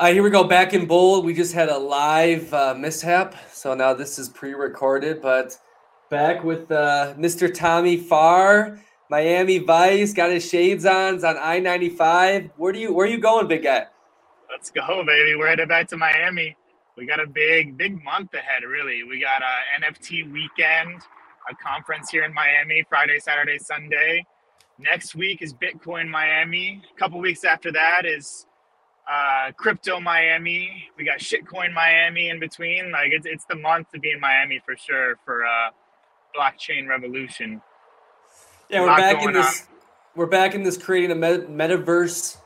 Uh, 0.00 0.10
here 0.14 0.22
we 0.22 0.30
go, 0.30 0.42
back 0.42 0.72
in 0.72 0.86
bold. 0.86 1.26
We 1.26 1.34
just 1.34 1.52
had 1.52 1.68
a 1.68 1.76
live 1.76 2.54
uh, 2.54 2.74
mishap, 2.74 3.34
so 3.52 3.74
now 3.74 3.92
this 3.92 4.18
is 4.18 4.30
pre-recorded, 4.30 5.20
but 5.20 5.58
back 6.08 6.42
with 6.42 6.72
uh, 6.72 7.12
Mr. 7.18 7.52
Tommy 7.52 7.98
Farr, 7.98 8.80
Miami 9.10 9.58
Vice, 9.58 10.14
got 10.14 10.30
his 10.30 10.48
shades 10.48 10.86
on, 10.86 11.22
on 11.22 11.36
I-95. 11.36 12.50
Where 12.56 12.72
do 12.72 12.78
you 12.78 12.94
where 12.94 13.06
are 13.06 13.10
you 13.10 13.18
going, 13.18 13.46
big 13.46 13.64
guy? 13.64 13.88
Let's 14.50 14.70
go, 14.70 15.04
baby. 15.06 15.34
We're 15.36 15.48
headed 15.48 15.68
back 15.68 15.86
to 15.88 15.98
Miami. 15.98 16.56
We 16.96 17.04
got 17.04 17.20
a 17.20 17.26
big, 17.26 17.76
big 17.76 18.02
month 18.02 18.32
ahead, 18.32 18.62
really. 18.62 19.04
We 19.04 19.20
got 19.20 19.42
a 19.42 19.82
NFT 19.82 20.32
weekend, 20.32 21.02
a 21.50 21.54
conference 21.56 22.08
here 22.08 22.24
in 22.24 22.32
Miami, 22.32 22.86
Friday, 22.88 23.18
Saturday, 23.18 23.58
Sunday. 23.58 24.24
Next 24.78 25.14
week 25.14 25.42
is 25.42 25.52
Bitcoin 25.52 26.08
Miami. 26.08 26.80
A 26.90 26.98
couple 26.98 27.20
weeks 27.20 27.44
after 27.44 27.70
that 27.72 28.06
is 28.06 28.46
uh, 29.10 29.50
crypto 29.56 29.98
Miami. 30.00 30.88
We 30.96 31.04
got 31.04 31.18
shitcoin 31.18 31.72
Miami 31.72 32.28
in 32.28 32.38
between. 32.38 32.92
Like 32.92 33.10
it's 33.12 33.26
it's 33.26 33.44
the 33.46 33.56
month 33.56 33.90
to 33.92 33.98
be 33.98 34.12
in 34.12 34.20
Miami 34.20 34.60
for 34.64 34.76
sure 34.76 35.16
for 35.24 35.44
uh, 35.44 35.70
blockchain 36.36 36.88
revolution. 36.88 37.60
Yeah, 38.68 38.82
we're 38.82 38.96
back 38.96 39.22
in 39.22 39.32
this. 39.32 39.62
On. 39.62 39.66
We're 40.14 40.26
back 40.26 40.54
in 40.54 40.62
this 40.62 40.76
creating 40.76 41.10
a 41.10 41.14
metaverse 41.16 42.36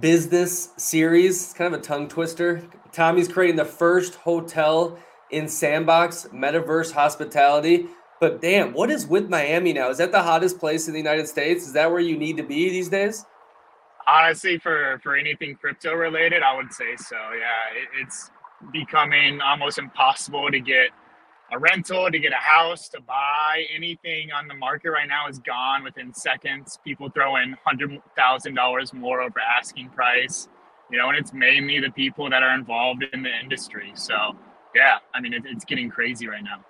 business 0.00 0.70
series. 0.76 1.42
It's 1.42 1.52
kind 1.52 1.72
of 1.72 1.80
a 1.80 1.82
tongue 1.82 2.08
twister. 2.08 2.62
Tommy's 2.92 3.28
creating 3.28 3.56
the 3.56 3.64
first 3.64 4.14
hotel 4.16 4.98
in 5.30 5.48
Sandbox 5.48 6.28
Metaverse 6.32 6.92
Hospitality. 6.92 7.86
But 8.20 8.40
damn, 8.40 8.72
what 8.72 8.90
is 8.90 9.06
with 9.06 9.28
Miami 9.28 9.72
now? 9.72 9.90
Is 9.90 9.98
that 9.98 10.10
the 10.10 10.22
hottest 10.22 10.58
place 10.58 10.88
in 10.88 10.94
the 10.94 10.98
United 10.98 11.28
States? 11.28 11.66
Is 11.66 11.72
that 11.74 11.90
where 11.90 12.00
you 12.00 12.16
need 12.16 12.36
to 12.38 12.42
be 12.42 12.70
these 12.70 12.88
days? 12.88 13.24
Honestly 14.08 14.58
for 14.58 15.00
for 15.02 15.16
anything 15.16 15.54
crypto 15.56 15.94
related 15.94 16.42
i 16.42 16.56
would 16.56 16.72
say 16.72 16.96
so. 16.96 17.16
Yeah 17.16 17.80
it, 17.80 17.88
it's 18.00 18.30
becoming 18.72 19.40
almost 19.40 19.78
impossible 19.78 20.50
to 20.50 20.60
get 20.60 20.90
a 21.52 21.58
rental 21.58 22.10
to 22.10 22.18
get 22.18 22.32
a 22.32 22.36
house 22.36 22.88
to 22.90 23.00
buy 23.00 23.64
anything 23.74 24.30
on 24.32 24.48
the 24.48 24.54
market 24.54 24.90
right 24.90 25.08
now 25.08 25.28
is 25.28 25.38
gone 25.38 25.82
within 25.84 26.12
seconds. 26.12 26.78
People 26.84 27.08
throw 27.10 27.36
in 27.36 27.56
hundred 27.64 28.00
thousand 28.16 28.54
dollars 28.54 28.92
more 28.92 29.20
over 29.20 29.40
asking 29.40 29.90
price 29.90 30.48
you 30.90 30.98
know 30.98 31.08
and 31.08 31.18
it's 31.18 31.32
mainly 31.32 31.80
the 31.80 31.90
people 31.90 32.30
that 32.30 32.42
are 32.42 32.54
involved 32.54 33.04
in 33.12 33.22
the 33.22 33.30
industry. 33.42 33.92
So 33.94 34.36
yeah 34.74 34.98
i 35.14 35.20
mean 35.20 35.32
it, 35.32 35.42
it's 35.46 35.64
getting 35.64 35.88
crazy 35.90 36.28
right 36.28 36.44
now 36.44 36.64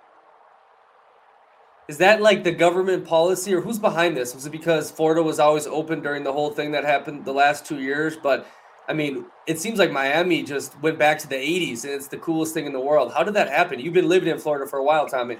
is 1.89 1.97
that 1.97 2.21
like 2.21 2.43
the 2.43 2.51
government 2.51 3.03
policy, 3.03 3.51
or 3.51 3.61
who's 3.61 3.79
behind 3.79 4.15
this? 4.15 4.35
Was 4.35 4.45
it 4.45 4.51
because 4.51 4.91
Florida 4.91 5.23
was 5.23 5.39
always 5.39 5.65
open 5.65 6.03
during 6.03 6.23
the 6.23 6.31
whole 6.31 6.51
thing 6.51 6.71
that 6.73 6.83
happened 6.83 7.25
the 7.25 7.33
last 7.33 7.65
two 7.65 7.79
years? 7.79 8.15
But 8.15 8.45
I 8.87 8.93
mean, 8.93 9.25
it 9.47 9.59
seems 9.59 9.79
like 9.79 9.91
Miami 9.91 10.43
just 10.43 10.79
went 10.83 10.99
back 10.99 11.17
to 11.17 11.27
the 11.27 11.35
80s 11.35 11.85
and 11.85 11.93
it's 11.93 12.07
the 12.07 12.17
coolest 12.17 12.53
thing 12.53 12.67
in 12.67 12.73
the 12.73 12.79
world. 12.79 13.11
How 13.11 13.23
did 13.23 13.33
that 13.33 13.49
happen? 13.49 13.79
You've 13.79 13.95
been 13.95 14.07
living 14.07 14.29
in 14.29 14.37
Florida 14.37 14.69
for 14.69 14.77
a 14.77 14.83
while, 14.83 15.07
Tommy. 15.07 15.37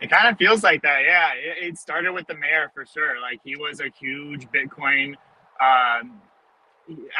It 0.00 0.10
kind 0.10 0.26
of 0.26 0.36
feels 0.38 0.64
like 0.64 0.82
that, 0.82 1.04
yeah. 1.04 1.30
It, 1.36 1.78
started 1.78 2.10
with 2.10 2.26
the 2.26 2.34
mayor 2.34 2.72
for 2.74 2.84
sure. 2.84 3.20
Like 3.20 3.38
he 3.44 3.54
was 3.54 3.78
a 3.78 3.92
huge 3.96 4.48
Bitcoin 4.50 5.14
um, 5.62 6.20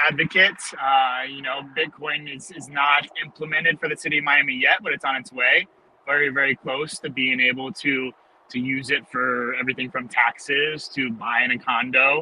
advocate. 0.09 0.61
Uh, 0.73 1.23
you 1.29 1.41
know, 1.41 1.61
Bitcoin 1.79 2.37
is, 2.37 2.51
is 2.51 2.69
not 2.69 3.09
implemented 3.25 3.79
for 3.79 3.89
the 3.89 3.97
city 3.97 4.19
of 4.19 4.25
Miami 4.25 4.57
yet, 4.57 4.79
but 4.83 4.93
it's 4.93 5.05
on 5.05 5.15
its 5.15 5.33
way 5.33 5.69
very 6.07 6.29
very 6.31 6.57
close 6.57 6.99
to 7.01 7.11
being 7.11 7.41
able 7.41 7.73
to 7.73 8.13
to 8.51 8.59
use 8.59 8.91
it 8.91 9.07
for 9.11 9.55
everything 9.55 9.91
from 9.91 10.09
taxes 10.09 10.89
to 10.89 11.11
buying 11.13 11.51
a 11.51 11.59
condo. 11.59 12.21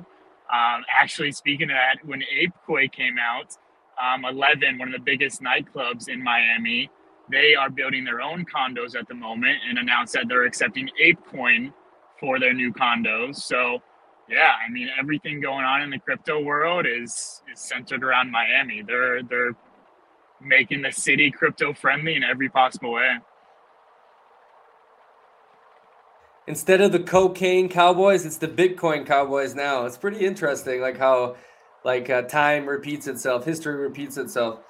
Um, 0.53 0.85
actually, 0.91 1.33
speaking 1.33 1.71
of 1.71 1.77
that, 1.77 2.07
when 2.07 2.23
ApeCoin 2.23 2.93
came 2.93 3.17
out, 3.19 3.57
um, 4.03 4.25
11, 4.25 4.79
one 4.79 4.89
of 4.89 4.93
the 4.93 5.05
biggest 5.05 5.43
nightclubs 5.43 6.09
in 6.09 6.23
Miami, 6.23 6.91
they 7.31 7.55
are 7.55 7.71
building 7.71 8.05
their 8.05 8.21
own 8.21 8.45
condos 8.45 8.95
at 8.95 9.09
the 9.09 9.15
moment 9.15 9.59
and 9.69 9.79
announced 9.79 10.13
that 10.15 10.27
they're 10.29 10.45
accepting 10.45 10.89
ApeCoin 11.03 11.73
for 12.21 12.39
their 12.39 12.53
new 12.53 12.73
condos. 12.73 13.37
So, 13.37 13.79
yeah, 14.29 14.53
I 14.65 14.71
mean, 14.71 14.89
everything 14.99 15.41
going 15.41 15.65
on 15.65 15.83
in 15.83 15.91
the 15.91 15.99
crypto 15.99 16.41
world 16.41 16.87
is 16.87 17.43
is 17.53 17.61
centered 17.61 18.05
around 18.05 18.31
Miami. 18.31 18.83
They're 18.83 19.23
they're 19.23 19.55
making 20.41 20.83
the 20.83 20.93
city 20.93 21.31
crypto 21.31 21.73
friendly 21.73 22.17
in 22.17 22.25
every 22.25 22.49
possible 22.49 22.93
way. 22.93 23.19
Instead 26.47 26.81
of 26.81 26.93
the 26.93 27.01
cocaine 27.01 27.69
cowboys, 27.69 28.25
it's 28.27 28.39
the 28.39 28.49
Bitcoin 28.49 29.07
cowboys 29.07 29.55
now. 29.55 29.85
It's 29.85 29.97
pretty 29.97 30.25
interesting, 30.25 30.81
like 30.81 30.99
how 30.99 31.37
like 31.85 32.11
uh, 32.11 32.23
time 32.23 32.67
repeats 32.67 33.07
itself, 33.07 33.45
history 33.45 33.75
repeats 33.75 34.17
itself. 34.17 34.61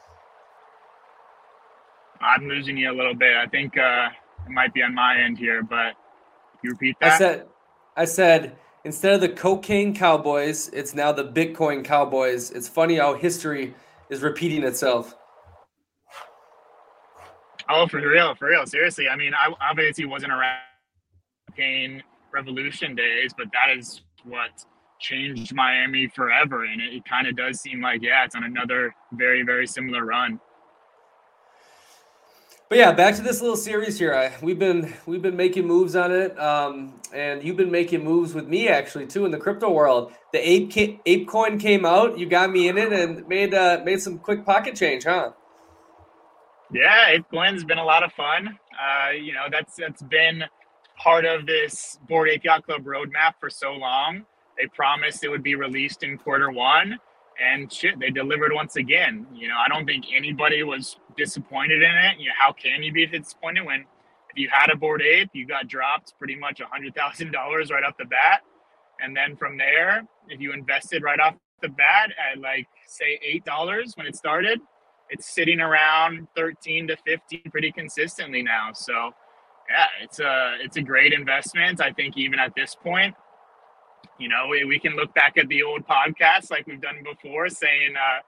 I'm 2.20 2.48
losing 2.48 2.76
you 2.76 2.90
a 2.90 2.96
little 2.96 3.14
bit. 3.14 3.36
I 3.36 3.46
think 3.46 3.76
uh, 3.76 4.08
it 4.46 4.50
might 4.50 4.72
be 4.72 4.82
on 4.82 4.94
my 4.94 5.20
end 5.20 5.38
here, 5.38 5.62
but 5.62 5.94
you 6.62 6.70
repeat 6.70 6.96
that. 7.00 7.12
I 7.12 7.18
said, 7.18 7.46
I 7.96 8.04
said 8.04 8.56
instead 8.84 9.14
of 9.14 9.20
the 9.20 9.28
cocaine 9.28 9.94
cowboys, 9.94 10.68
it's 10.68 10.94
now 10.94 11.12
the 11.12 11.24
Bitcoin 11.24 11.84
cowboys. 11.84 12.50
It's 12.50 12.68
funny 12.68 12.96
how 12.96 13.14
history 13.14 13.74
is 14.08 14.22
repeating 14.22 14.62
itself. 14.62 15.16
Oh, 17.68 17.86
for 17.86 18.00
real, 18.00 18.34
for 18.34 18.48
real. 18.48 18.66
Seriously, 18.66 19.08
I 19.08 19.16
mean, 19.16 19.32
I 19.34 19.52
obviously 19.60 20.04
wasn't 20.04 20.32
around 20.32 20.60
cocaine 21.52 22.02
revolution 22.32 22.94
days, 22.94 23.32
but 23.36 23.46
that 23.52 23.76
is 23.76 24.02
what 24.24 24.50
changed 25.00 25.54
Miami 25.54 26.08
forever. 26.08 26.64
And 26.64 26.80
it, 26.80 26.94
it 26.94 27.04
kind 27.04 27.26
of 27.26 27.36
does 27.36 27.60
seem 27.60 27.80
like, 27.80 28.02
yeah, 28.02 28.24
it's 28.24 28.34
on 28.34 28.44
another 28.44 28.94
very, 29.12 29.42
very 29.42 29.66
similar 29.66 30.04
run. 30.04 30.40
But 32.68 32.78
yeah, 32.78 32.92
back 32.92 33.14
to 33.16 33.22
this 33.22 33.42
little 33.42 33.56
series 33.56 33.98
here. 33.98 34.14
I, 34.14 34.32
we've 34.40 34.58
been 34.58 34.94
we've 35.04 35.20
been 35.20 35.36
making 35.36 35.66
moves 35.66 35.94
on 35.94 36.10
it, 36.10 36.38
um, 36.38 37.02
and 37.12 37.44
you've 37.44 37.58
been 37.58 37.70
making 37.70 38.02
moves 38.02 38.32
with 38.32 38.48
me 38.48 38.66
actually 38.68 39.06
too 39.06 39.26
in 39.26 39.30
the 39.30 39.36
crypto 39.36 39.70
world. 39.70 40.14
The 40.32 40.38
ape 40.38 41.02
ape 41.04 41.28
coin 41.28 41.58
came 41.58 41.84
out, 41.84 42.18
you 42.18 42.24
got 42.24 42.50
me 42.50 42.68
in 42.68 42.78
it, 42.78 42.90
and 42.90 43.28
made 43.28 43.52
uh, 43.52 43.82
made 43.84 44.00
some 44.00 44.18
quick 44.18 44.46
pocket 44.46 44.74
change, 44.74 45.04
huh? 45.04 45.32
Yeah, 46.72 47.10
ape 47.10 47.26
coin's 47.30 47.62
been 47.62 47.76
a 47.76 47.84
lot 47.84 48.04
of 48.04 48.12
fun. 48.14 48.58
Uh, 48.72 49.10
you 49.10 49.34
know, 49.34 49.48
that's 49.50 49.76
that's 49.76 50.00
been 50.04 50.42
part 51.02 51.24
of 51.24 51.46
this 51.46 51.98
Bored 52.08 52.30
Yacht 52.44 52.64
Club 52.64 52.84
roadmap 52.84 53.34
for 53.40 53.50
so 53.50 53.72
long. 53.72 54.24
They 54.56 54.66
promised 54.68 55.24
it 55.24 55.28
would 55.28 55.42
be 55.42 55.56
released 55.56 56.04
in 56.04 56.16
quarter 56.16 56.50
one, 56.52 56.98
and 57.42 57.72
shit, 57.72 57.98
they 57.98 58.10
delivered 58.10 58.52
once 58.54 58.76
again. 58.76 59.26
You 59.34 59.48
know, 59.48 59.56
I 59.56 59.68
don't 59.68 59.84
think 59.84 60.06
anybody 60.14 60.62
was 60.62 60.98
disappointed 61.16 61.82
in 61.82 61.90
it. 61.90 62.20
You 62.20 62.28
know, 62.28 62.34
how 62.38 62.52
can 62.52 62.82
you 62.82 62.92
be 62.92 63.06
disappointed 63.06 63.64
when 63.64 63.80
if 64.30 64.38
you 64.38 64.48
had 64.50 64.70
a 64.70 64.76
Bored 64.76 65.02
Ape, 65.02 65.30
you 65.32 65.46
got 65.46 65.66
dropped 65.68 66.14
pretty 66.18 66.36
much 66.36 66.60
a 66.60 66.66
hundred 66.66 66.94
thousand 66.94 67.32
dollars 67.32 67.70
right 67.70 67.82
off 67.82 67.96
the 67.98 68.04
bat, 68.04 68.42
and 69.00 69.16
then 69.16 69.36
from 69.36 69.58
there, 69.58 70.02
if 70.28 70.40
you 70.40 70.52
invested 70.52 71.02
right 71.02 71.18
off 71.18 71.34
the 71.62 71.68
bat 71.68 72.10
at 72.32 72.40
like 72.40 72.68
say 72.86 73.18
eight 73.26 73.44
dollars 73.44 73.94
when 73.96 74.06
it 74.06 74.14
started, 74.14 74.60
it's 75.10 75.34
sitting 75.34 75.60
around 75.60 76.28
thirteen 76.36 76.86
to 76.86 76.96
fifteen 77.04 77.42
pretty 77.50 77.72
consistently 77.72 78.42
now. 78.42 78.70
So 78.72 79.12
yeah, 79.70 79.86
it's 80.02 80.20
a 80.20 80.56
it's 80.60 80.76
a 80.76 80.82
great 80.82 81.12
investment. 81.12 81.80
I 81.80 81.92
think 81.92 82.16
even 82.16 82.38
at 82.38 82.54
this 82.54 82.74
point, 82.74 83.14
you 84.18 84.28
know, 84.28 84.46
we, 84.50 84.64
we 84.64 84.78
can 84.78 84.94
look 84.96 85.14
back 85.14 85.36
at 85.38 85.48
the 85.48 85.62
old 85.62 85.86
podcasts 85.86 86.50
like 86.50 86.66
we've 86.66 86.80
done 86.80 87.02
before, 87.04 87.48
saying 87.48 87.94
uh, 87.96 88.20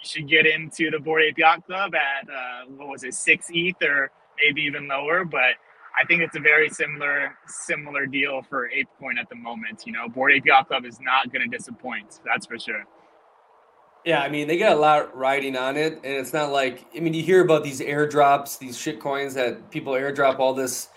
you 0.00 0.08
should 0.08 0.28
get 0.28 0.46
into 0.46 0.90
the 0.90 0.98
Bored 0.98 1.22
Ape 1.22 1.38
Yacht 1.38 1.66
Club 1.66 1.92
at 1.94 2.28
uh, 2.28 2.70
what 2.76 2.88
was 2.88 3.04
it, 3.04 3.14
six 3.14 3.48
ETH 3.52 3.82
or 3.82 4.10
maybe 4.42 4.62
even 4.62 4.88
lower. 4.88 5.24
But 5.24 5.56
I 6.00 6.06
think 6.06 6.22
it's 6.22 6.36
a 6.36 6.40
very 6.40 6.70
similar 6.70 7.36
similar 7.46 8.06
deal 8.06 8.42
for 8.42 8.68
ApeCoin 8.68 9.18
at 9.20 9.28
the 9.28 9.36
moment. 9.36 9.84
You 9.86 9.92
know, 9.92 10.08
Bored 10.08 10.32
Ape 10.32 10.46
Yacht 10.46 10.68
Club 10.68 10.84
is 10.84 11.00
not 11.00 11.32
going 11.32 11.48
to 11.48 11.56
disappoint. 11.56 12.20
That's 12.24 12.46
for 12.46 12.58
sure. 12.58 12.84
Yeah, 14.04 14.20
I 14.22 14.30
mean 14.30 14.48
they 14.48 14.56
got 14.56 14.72
a 14.72 14.80
lot 14.80 15.14
riding 15.16 15.56
on 15.56 15.76
it, 15.76 15.94
and 15.94 16.14
it's 16.14 16.32
not 16.32 16.50
like 16.52 16.86
I 16.96 17.00
mean 17.00 17.12
you 17.12 17.22
hear 17.22 17.42
about 17.44 17.62
these 17.62 17.80
airdrops, 17.80 18.58
these 18.58 18.78
shit 18.78 18.98
coins 18.98 19.34
that 19.34 19.70
people 19.70 19.92
airdrop 19.92 20.38
all 20.38 20.54
this, 20.54 20.88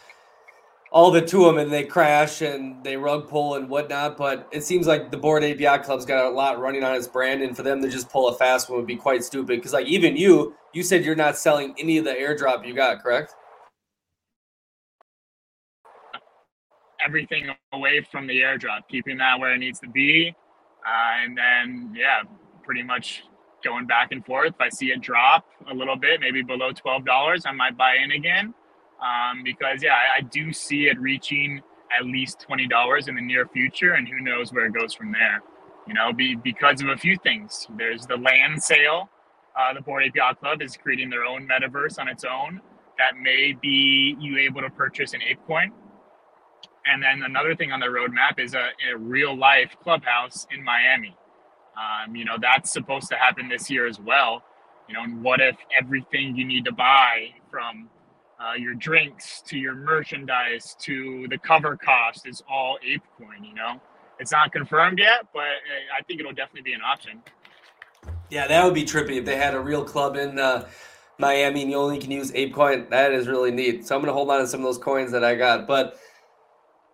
all 0.89 1.11
the 1.11 1.21
to 1.21 1.45
them, 1.45 1.57
and 1.57 1.71
they 1.71 1.83
crash 1.83 2.41
and 2.41 2.81
they 2.83 2.95
rug 2.95 3.27
pull 3.27 3.55
and 3.55 3.69
whatnot. 3.69 4.15
But 4.15 4.47
it 4.53 4.63
seems 4.63 4.87
like 4.87 5.11
the 5.11 5.17
Bored 5.17 5.43
Yacht 5.43 5.83
Club's 5.83 6.05
got 6.05 6.25
a 6.25 6.29
lot 6.29 6.59
running 6.61 6.83
on 6.85 6.95
its 6.95 7.07
brand, 7.07 7.41
and 7.41 7.55
for 7.55 7.63
them 7.63 7.81
to 7.81 7.89
just 7.89 8.09
pull 8.09 8.29
a 8.29 8.35
fast 8.35 8.69
one 8.69 8.79
would 8.79 8.87
be 8.87 8.95
quite 8.95 9.23
stupid. 9.23 9.57
Because 9.57 9.73
like 9.73 9.87
even 9.87 10.15
you, 10.15 10.55
you 10.73 10.81
said 10.81 11.03
you're 11.03 11.15
not 11.15 11.37
selling 11.37 11.75
any 11.77 11.97
of 11.97 12.05
the 12.05 12.13
airdrop 12.13 12.65
you 12.65 12.73
got, 12.73 13.03
correct? 13.03 13.35
Everything 17.05 17.49
away 17.73 18.05
from 18.09 18.27
the 18.27 18.39
airdrop, 18.39 18.81
keeping 18.89 19.17
that 19.17 19.37
where 19.37 19.53
it 19.53 19.57
needs 19.57 19.79
to 19.81 19.89
be, 19.89 20.33
uh, 20.87 21.23
and 21.25 21.37
then 21.37 21.93
yeah 21.93 22.21
pretty 22.63 22.83
much 22.83 23.23
going 23.63 23.85
back 23.85 24.11
and 24.11 24.25
forth. 24.25 24.49
If 24.55 24.61
I 24.61 24.69
see 24.69 24.87
it 24.87 25.01
drop 25.01 25.45
a 25.69 25.73
little 25.73 25.95
bit, 25.95 26.19
maybe 26.19 26.41
below 26.41 26.71
twelve 26.71 27.05
dollars, 27.05 27.45
I 27.45 27.51
might 27.51 27.77
buy 27.77 27.95
in 28.03 28.11
again. 28.11 28.53
Um, 29.01 29.43
because 29.43 29.83
yeah, 29.83 29.93
I, 29.95 30.19
I, 30.19 30.21
do 30.21 30.53
see 30.53 30.87
it 30.87 30.97
reaching 30.99 31.61
at 31.97 32.05
least 32.05 32.39
twenty 32.39 32.67
dollars 32.67 33.07
in 33.07 33.15
the 33.15 33.21
near 33.21 33.47
future, 33.47 33.93
and 33.93 34.07
who 34.07 34.21
knows 34.21 34.53
where 34.53 34.65
it 34.65 34.73
goes 34.73 34.93
from 34.93 35.11
there. 35.11 35.41
You 35.87 35.93
know, 35.93 36.13
be, 36.13 36.35
because 36.35 36.81
of 36.81 36.87
a 36.87 36.97
few 36.97 37.17
things. 37.17 37.67
There's 37.77 38.05
the 38.05 38.15
land 38.15 38.63
sale 38.63 39.09
uh, 39.55 39.73
the 39.73 39.81
Bored 39.81 40.11
Yacht 40.15 40.39
Club 40.39 40.61
is 40.61 40.77
creating 40.77 41.09
their 41.09 41.25
own 41.25 41.47
metaverse 41.47 41.99
on 41.99 42.07
its 42.07 42.23
own 42.23 42.61
that 42.97 43.17
may 43.21 43.53
be 43.59 44.15
you 44.19 44.37
able 44.37 44.61
to 44.61 44.69
purchase 44.69 45.13
an 45.13 45.21
ApeCoin. 45.21 45.69
And 46.85 47.01
then 47.01 47.23
another 47.23 47.55
thing 47.55 47.71
on 47.71 47.79
the 47.79 47.87
roadmap 47.87 48.39
is 48.39 48.53
a, 48.53 48.69
a 48.91 48.97
real 48.97 49.35
life 49.37 49.75
clubhouse 49.81 50.47
in 50.51 50.63
Miami. 50.63 51.15
Um, 51.75 52.15
you 52.15 52.25
know, 52.25 52.37
that's 52.39 52.71
supposed 52.71 53.09
to 53.09 53.15
happen 53.15 53.49
this 53.49 53.69
year 53.69 53.87
as 53.87 53.99
well. 53.99 54.43
You 54.87 54.95
know, 54.95 55.03
and 55.03 55.23
what 55.23 55.41
if 55.41 55.55
everything 55.77 56.35
you 56.35 56.45
need 56.45 56.65
to 56.65 56.71
buy 56.71 57.29
from 57.49 57.89
uh, 58.39 58.53
your 58.53 58.75
drinks 58.75 59.41
to 59.47 59.57
your 59.57 59.75
merchandise 59.75 60.75
to 60.81 61.27
the 61.29 61.37
cover 61.37 61.77
cost 61.77 62.27
is 62.27 62.43
all 62.49 62.77
ApeCoin, 62.85 63.47
you 63.47 63.53
know? 63.53 63.79
It's 64.19 64.31
not 64.31 64.51
confirmed 64.51 64.99
yet, 64.99 65.27
but 65.33 65.39
uh, 65.41 65.97
I 65.97 66.03
think 66.03 66.19
it'll 66.19 66.33
definitely 66.33 66.61
be 66.61 66.73
an 66.73 66.81
option. 66.81 67.21
Yeah, 68.29 68.47
that 68.47 68.63
would 68.63 68.73
be 68.73 68.83
trippy 68.83 69.17
if 69.17 69.25
they 69.25 69.37
had 69.37 69.53
a 69.53 69.59
real 69.59 69.83
club 69.83 70.15
in 70.15 70.37
uh, 70.39 70.67
Miami 71.17 71.61
and 71.61 71.71
you 71.71 71.77
only 71.77 71.99
can 71.99 72.11
use 72.11 72.31
ApeCoin. 72.31 72.89
That 72.89 73.11
is 73.13 73.27
really 73.27 73.51
neat. 73.51 73.87
So 73.87 73.95
I'm 73.95 74.01
going 74.01 74.09
to 74.09 74.13
hold 74.13 74.29
on 74.29 74.39
to 74.39 74.47
some 74.47 74.59
of 74.59 74.65
those 74.65 74.77
coins 74.77 75.11
that 75.11 75.23
I 75.23 75.35
got. 75.35 75.67
But 75.67 75.97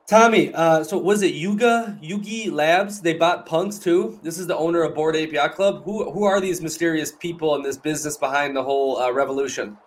Tommy, 0.10 0.52
uh, 0.56 0.84
so 0.84 0.98
was 0.98 1.22
it 1.22 1.36
Yuga 1.36 1.96
Yugi 2.02 2.52
Labs? 2.52 3.00
They 3.00 3.14
bought 3.14 3.46
Punks 3.46 3.78
too. 3.78 4.20
This 4.24 4.40
is 4.40 4.48
the 4.48 4.58
owner 4.58 4.82
of 4.82 4.96
Bored 4.96 5.16
Yacht 5.16 5.54
Club. 5.54 5.84
Who 5.84 6.10
who 6.10 6.24
are 6.24 6.42
these 6.42 6.62
mysterious 6.62 7.12
people 7.12 7.54
in 7.54 7.62
this 7.62 7.78
business 7.78 8.18
behind 8.18 8.56
the 8.56 8.64
whole 8.64 8.98
uh, 8.98 9.12
revolution? 9.12 9.78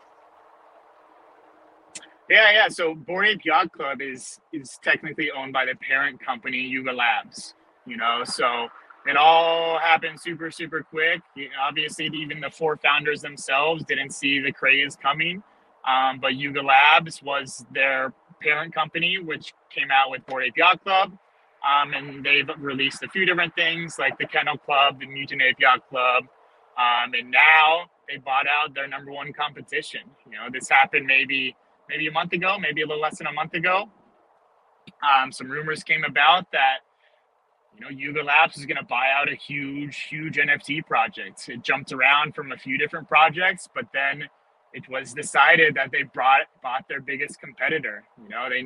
Yeah, 2.31 2.53
yeah. 2.53 2.69
So 2.69 2.95
Bored 2.95 3.41
Yacht 3.45 3.73
Club 3.73 4.01
is 4.01 4.39
is 4.53 4.79
technically 4.81 5.33
owned 5.33 5.53
by 5.53 5.65
the 5.65 5.75
parent 5.75 6.25
company 6.25 6.59
Yuga 6.59 6.93
Labs. 6.93 7.55
You 7.85 7.97
know, 7.97 8.23
so 8.23 8.69
it 9.09 9.17
all 9.17 9.81
happened 9.81 10.21
super 10.21 10.53
super 10.53 10.85
quick. 10.85 11.21
Obviously, 11.61 12.09
even 12.15 12.39
the 12.39 12.51
four 12.51 12.77
founders 12.77 13.23
themselves 13.23 13.83
didn't 13.87 14.13
see 14.13 14.39
the 14.39 14.53
craze 14.53 14.95
coming. 14.95 15.43
Um, 15.85 16.21
but 16.21 16.37
Yuga 16.37 16.63
Labs 16.63 17.21
was 17.25 17.67
their 17.73 18.13
parent 18.43 18.75
company, 18.75 19.19
which 19.19 19.55
came 19.71 19.91
out 19.91 20.11
with 20.11 20.25
Bored 20.27 20.45
Ape 20.45 20.57
Yacht 20.57 20.83
Club. 20.83 21.13
Um, 21.63 21.95
and 21.95 22.25
they've 22.25 22.49
released 22.59 23.03
a 23.05 23.09
few 23.09 23.25
different 23.25 23.55
things 23.55 23.97
like 23.99 24.19
the 24.19 24.27
Kennel 24.27 24.59
Club, 24.59 24.99
the 24.99 25.07
Mutant 25.07 25.43
Ape 25.43 25.61
Yacht 25.61 25.89
Club. 25.89 26.25
Um, 26.77 27.13
and 27.15 27.31
now 27.31 27.87
they 28.09 28.17
bought 28.19 28.47
out 28.47 28.75
their 28.75 28.89
number 28.89 29.13
one 29.13 29.33
competition. 29.33 30.01
You 30.27 30.33
know, 30.33 30.49
this 30.53 30.69
happened 30.69 31.07
maybe 31.07 31.55
maybe 31.89 32.07
a 32.07 32.13
month 32.13 32.33
ago, 32.33 32.59
maybe 32.59 32.83
a 32.83 32.87
little 32.87 33.03
less 33.03 33.19
than 33.19 33.27
a 33.27 33.33
month 33.33 33.55
ago. 33.55 33.91
Um, 35.03 35.31
some 35.31 35.49
rumors 35.49 35.83
came 35.83 36.05
about 36.05 36.51
that 36.53 36.79
you 37.75 37.81
know 37.81 37.89
Yuga 37.89 38.23
Labs 38.23 38.57
is 38.57 38.67
going 38.67 38.77
to 38.77 38.85
buy 38.85 39.07
out 39.17 39.31
a 39.31 39.37
huge, 39.37 40.07
huge 40.09 40.37
NFT 40.37 40.85
project. 40.87 41.49
It 41.49 41.63
jumped 41.63 41.93
around 41.93 42.35
from 42.35 42.53
a 42.53 42.57
few 42.57 42.79
different 42.79 43.09
projects, 43.09 43.69
but 43.73 43.87
then 43.93 44.25
it 44.73 44.89
was 44.89 45.13
decided 45.13 45.75
that 45.75 45.91
they 45.93 46.03
brought 46.03 46.43
bought 46.63 46.87
their 46.89 47.01
biggest 47.01 47.41
competitor. 47.41 48.05
You 48.23 48.29
know, 48.29 48.49
they 48.49 48.65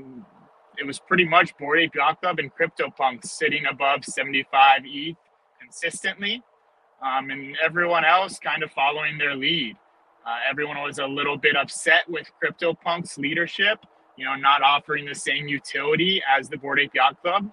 it 0.79 0.87
was 0.87 0.99
pretty 0.99 1.25
much 1.25 1.56
Bored 1.58 1.81
Ape 1.81 1.94
Yacht 1.94 2.20
Club 2.20 2.38
and 2.38 2.50
CryptoPunks 2.55 3.26
sitting 3.26 3.64
above 3.67 4.05
75 4.05 4.82
ETH 4.85 5.17
consistently, 5.61 6.43
um, 7.03 7.31
and 7.31 7.56
everyone 7.64 8.05
else 8.05 8.38
kind 8.38 8.62
of 8.62 8.70
following 8.73 9.19
their 9.19 9.35
lead. 9.35 9.76
Uh, 10.26 10.37
everyone 10.50 10.82
was 10.82 10.99
a 10.99 11.06
little 11.06 11.37
bit 11.37 11.56
upset 11.56 12.08
with 12.08 12.29
CryptoPunks 12.43 13.17
leadership, 13.17 13.79
you 14.17 14.25
know, 14.25 14.35
not 14.35 14.61
offering 14.62 15.06
the 15.06 15.14
same 15.14 15.49
utility 15.49 16.23
as 16.29 16.49
the 16.49 16.56
Bored 16.56 16.81
Ape 16.81 16.94
Yacht 16.94 17.20
Club. 17.23 17.50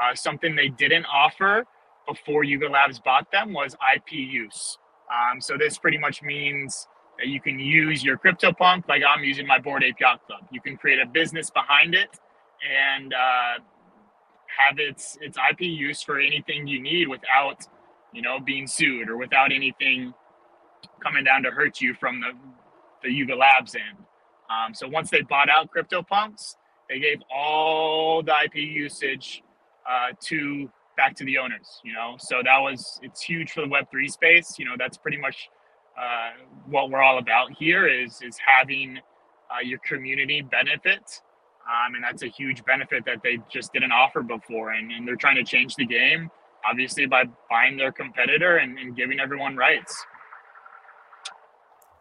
Uh, 0.00 0.14
something 0.14 0.56
they 0.56 0.68
didn't 0.68 1.04
offer 1.06 1.64
before 2.08 2.44
Yuga 2.44 2.68
Labs 2.68 2.98
bought 2.98 3.30
them 3.30 3.52
was 3.52 3.76
IP 3.94 4.12
use. 4.12 4.78
Um, 5.10 5.40
so 5.40 5.56
this 5.58 5.78
pretty 5.78 5.98
much 5.98 6.22
means 6.22 6.88
you 7.24 7.40
can 7.40 7.58
use 7.58 8.04
your 8.04 8.16
CryptoPunk 8.18 8.88
like 8.88 9.02
I'm 9.06 9.24
using 9.24 9.46
my 9.46 9.58
Bored 9.58 9.84
Ape 9.84 10.00
Yacht 10.00 10.26
Club. 10.26 10.40
You 10.52 10.60
can 10.60 10.76
create 10.76 11.00
a 11.00 11.06
business 11.06 11.50
behind 11.50 11.94
it 11.94 12.08
and 12.62 13.12
uh, 13.12 13.62
have 14.58 14.78
its 14.78 15.18
its 15.20 15.36
IP 15.50 15.60
use 15.62 16.02
for 16.02 16.18
anything 16.18 16.66
you 16.66 16.80
need 16.80 17.08
without 17.08 17.64
you 18.12 18.22
know 18.22 18.38
being 18.40 18.66
sued 18.66 19.08
or 19.08 19.16
without 19.16 19.52
anything 19.52 20.14
coming 21.02 21.24
down 21.24 21.42
to 21.42 21.50
hurt 21.50 21.80
you 21.80 21.94
from 21.94 22.20
the 22.20 22.32
the 23.02 23.12
Yuga 23.12 23.34
Labs 23.34 23.74
end. 23.74 23.98
Um, 24.50 24.74
so 24.74 24.88
once 24.88 25.10
they 25.10 25.22
bought 25.22 25.48
out 25.50 25.68
CryptoPunks, 25.70 26.56
they 26.88 26.98
gave 26.98 27.18
all 27.34 28.22
the 28.22 28.32
IP 28.44 28.56
usage 28.56 29.42
uh, 29.88 30.08
to 30.24 30.70
back 30.96 31.14
to 31.16 31.24
the 31.24 31.38
owners. 31.38 31.80
You 31.84 31.92
know, 31.92 32.16
so 32.18 32.42
that 32.44 32.58
was 32.58 32.98
it's 33.02 33.22
huge 33.22 33.52
for 33.52 33.62
the 33.62 33.68
Web 33.68 33.86
three 33.90 34.08
space. 34.08 34.56
You 34.58 34.64
know, 34.66 34.74
that's 34.78 34.96
pretty 34.96 35.18
much 35.18 35.48
uh, 35.98 36.30
what 36.66 36.90
we're 36.90 37.02
all 37.02 37.18
about 37.18 37.50
here 37.58 37.86
is 37.88 38.22
is 38.22 38.36
having 38.38 38.98
uh, 39.50 39.60
your 39.62 39.78
community 39.80 40.42
benefit, 40.42 41.02
um, 41.66 41.94
and 41.94 42.04
that's 42.04 42.22
a 42.22 42.28
huge 42.28 42.64
benefit 42.64 43.04
that 43.04 43.22
they 43.22 43.38
just 43.50 43.72
didn't 43.72 43.92
offer 43.92 44.22
before, 44.22 44.72
and, 44.72 44.92
and 44.92 45.06
they're 45.06 45.16
trying 45.16 45.36
to 45.36 45.44
change 45.44 45.74
the 45.74 45.86
game, 45.86 46.30
obviously 46.68 47.06
by 47.06 47.24
buying 47.50 47.76
their 47.76 47.90
competitor 47.90 48.58
and, 48.58 48.78
and 48.78 48.96
giving 48.96 49.18
everyone 49.18 49.56
rights. 49.56 50.04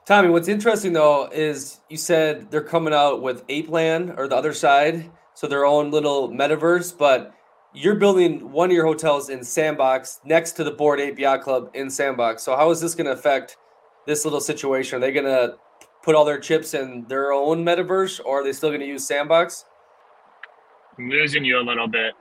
Tommy, 0.05 0.29
what's 0.29 0.47
interesting 0.47 0.93
though 0.93 1.29
is 1.33 1.81
you 1.89 1.97
said 1.97 2.50
they're 2.50 2.61
coming 2.61 2.93
out 2.93 3.21
with 3.21 3.45
Apeland 3.47 4.17
or 4.17 4.27
the 4.27 4.35
other 4.35 4.53
side, 4.53 5.09
so 5.33 5.47
their 5.47 5.65
own 5.65 5.91
little 5.91 6.29
metaverse, 6.29 6.97
but 6.97 7.33
you're 7.73 7.95
building 7.95 8.51
one 8.51 8.69
of 8.69 8.75
your 8.75 8.85
hotels 8.85 9.29
in 9.29 9.43
Sandbox 9.43 10.21
next 10.23 10.53
to 10.53 10.63
the 10.63 10.71
Bored 10.71 11.00
Ape 11.00 11.19
Yacht 11.19 11.41
Club 11.41 11.69
in 11.73 11.89
Sandbox. 11.89 12.41
So 12.43 12.55
how 12.55 12.71
is 12.71 12.79
this 12.79 12.95
going 12.95 13.05
to 13.05 13.11
affect 13.11 13.57
this 14.07 14.25
little 14.25 14.42
situation? 14.42 14.98
Are 14.98 15.00
they 15.00 15.12
going 15.12 15.25
to 15.25 15.56
put 16.01 16.15
all 16.15 16.25
their 16.25 16.39
chips 16.39 16.74
in 16.74 17.06
their 17.07 17.31
own 17.33 17.63
metaverse, 17.63 18.19
or 18.25 18.42
are 18.42 18.44
they 18.44 18.54
still 18.54 18.69
going 18.69 18.81
to 18.81 18.88
use 18.88 19.06
Sandbox? 19.06 19.65
I'm 20.98 21.09
losing 21.09 21.45
you 21.45 21.59
a 21.59 21.62
little 21.62 21.88
bit. 21.88 22.13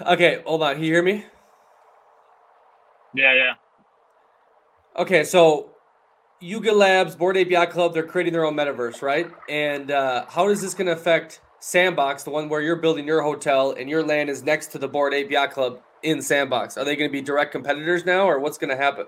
Okay, 0.00 0.42
hold 0.44 0.62
on. 0.62 0.74
Can 0.74 0.84
you 0.84 0.92
hear 0.92 1.02
me? 1.02 1.24
Yeah, 3.14 3.34
yeah. 3.34 3.52
Okay, 4.96 5.22
so 5.22 5.70
Yuga 6.40 6.72
Labs, 6.72 7.14
Bored 7.14 7.36
Ape 7.36 7.50
Yacht 7.50 7.70
Club, 7.70 7.94
they're 7.94 8.02
creating 8.02 8.32
their 8.32 8.44
own 8.44 8.54
metaverse, 8.54 9.02
right? 9.02 9.30
And 9.48 9.90
uh, 9.90 10.24
how 10.28 10.48
is 10.48 10.60
this 10.60 10.74
going 10.74 10.86
to 10.86 10.92
affect 10.92 11.40
Sandbox, 11.60 12.24
the 12.24 12.30
one 12.30 12.48
where 12.48 12.60
you're 12.60 12.76
building 12.76 13.06
your 13.06 13.22
hotel 13.22 13.72
and 13.78 13.88
your 13.88 14.02
land 14.02 14.28
is 14.28 14.42
next 14.42 14.68
to 14.68 14.78
the 14.78 14.88
Bored 14.88 15.14
Ape 15.14 15.30
Yacht 15.30 15.52
Club 15.52 15.80
in 16.02 16.22
Sandbox? 16.22 16.76
Are 16.76 16.84
they 16.84 16.96
going 16.96 17.08
to 17.08 17.12
be 17.12 17.22
direct 17.22 17.52
competitors 17.52 18.04
now, 18.04 18.28
or 18.28 18.38
what's 18.38 18.58
going 18.58 18.70
to 18.70 18.76
happen? 18.76 19.06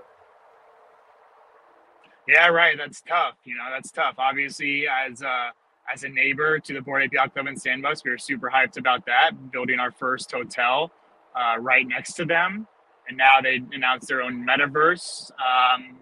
Yeah, 2.27 2.49
right. 2.49 2.77
That's 2.79 3.03
tough. 3.03 3.35
You 3.45 3.55
know, 3.55 3.65
that's 3.71 3.91
tough. 3.91 4.15
Obviously, 4.19 4.87
as 4.89 5.23
a 5.23 5.51
as 5.93 6.05
a 6.05 6.09
neighbor 6.09 6.59
to 6.59 6.73
the 6.73 6.81
Bored 6.81 7.03
Ape 7.03 7.13
Yacht 7.13 7.35
Club 7.35 7.47
in 7.47 7.57
Sandbox, 7.57 8.03
we 8.05 8.11
were 8.11 8.19
super 8.19 8.51
hyped 8.51 8.79
about 8.79 9.05
that, 9.07 9.53
building 9.53 9.79
our 9.79 9.93
first 9.93 10.33
hotel 10.33 10.91
uh, 11.35 11.57
right 11.59 11.87
next 11.87 12.15
to 12.15 12.25
them, 12.25 12.67
and 13.09 13.19
now 13.19 13.41
they 13.43 13.61
announced 13.73 14.09
their 14.09 14.23
own 14.23 14.47
metaverse. 14.47 15.31
Um, 15.33 15.99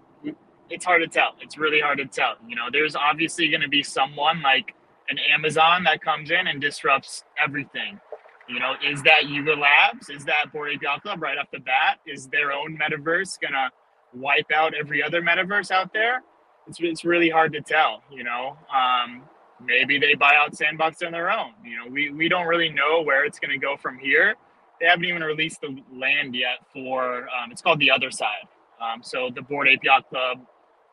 it's 0.71 0.85
hard 0.85 1.03
to 1.03 1.09
tell. 1.09 1.35
It's 1.41 1.59
really 1.59 1.81
hard 1.81 1.99
to 1.99 2.07
tell. 2.07 2.35
You 2.47 2.57
know, 2.57 2.69
there's 2.71 2.95
obviously 2.95 3.49
going 3.49 3.61
to 3.61 3.69
be 3.69 3.83
someone 3.83 4.41
like 4.41 4.75
an 5.09 5.19
Amazon 5.19 5.85
that 5.85 6.01
comes 6.01 6.31
in 6.31 6.47
and 6.47 6.61
disrupts 6.61 7.25
everything. 7.43 8.01
You 8.49 8.59
know, 8.61 8.75
is 8.85 9.03
that 9.05 9.29
Yuga 9.29 9.55
Labs? 9.55 10.09
Is 10.11 10.25
that 10.25 10.53
Bored 10.53 10.73
Ape 10.73 11.03
Club 11.03 11.23
right 11.23 11.39
off 11.39 11.49
the 11.53 11.61
bat? 11.61 11.99
Is 12.07 12.27
their 12.29 12.53
own 12.53 12.79
metaverse 12.79 13.41
gonna 13.41 13.71
wipe 14.15 14.51
out 14.55 14.75
every 14.75 15.03
other 15.03 15.23
metaverse 15.23 15.71
out 15.71 15.93
there? 15.93 16.23
It's 16.67 16.79
it's 16.81 17.05
really 17.05 17.31
hard 17.31 17.53
to 17.55 17.61
tell. 17.61 18.03
You 18.11 18.25
know, 18.25 18.59
um, 18.75 19.23
maybe 19.65 19.99
they 19.99 20.15
buy 20.15 20.35
out 20.37 20.57
Sandbox 20.57 21.03
on 21.03 21.13
their 21.13 21.31
own. 21.31 21.53
You 21.65 21.79
know, 21.79 21.87
we 21.91 22.11
we 22.11 22.29
don't 22.29 22.47
really 22.47 22.69
know 22.71 23.03
where 23.03 23.25
it's 23.25 23.39
gonna 23.39 23.59
go 23.59 23.77
from 23.77 23.99
here. 23.99 24.35
They 24.81 24.87
haven't 24.87 25.05
even 25.05 25.23
released 25.23 25.61
the 25.61 25.77
land 25.95 26.35
yet 26.35 26.59
for. 26.73 27.29
Um, 27.29 27.53
it's 27.53 27.63
called 27.63 27.79
the 27.79 27.91
Other 27.91 28.11
Side. 28.11 28.49
Um, 28.81 29.03
so 29.03 29.31
the 29.35 29.43
Bored 29.43 29.69
Ape 29.69 29.85
Yacht 29.85 30.09
Club 30.09 30.41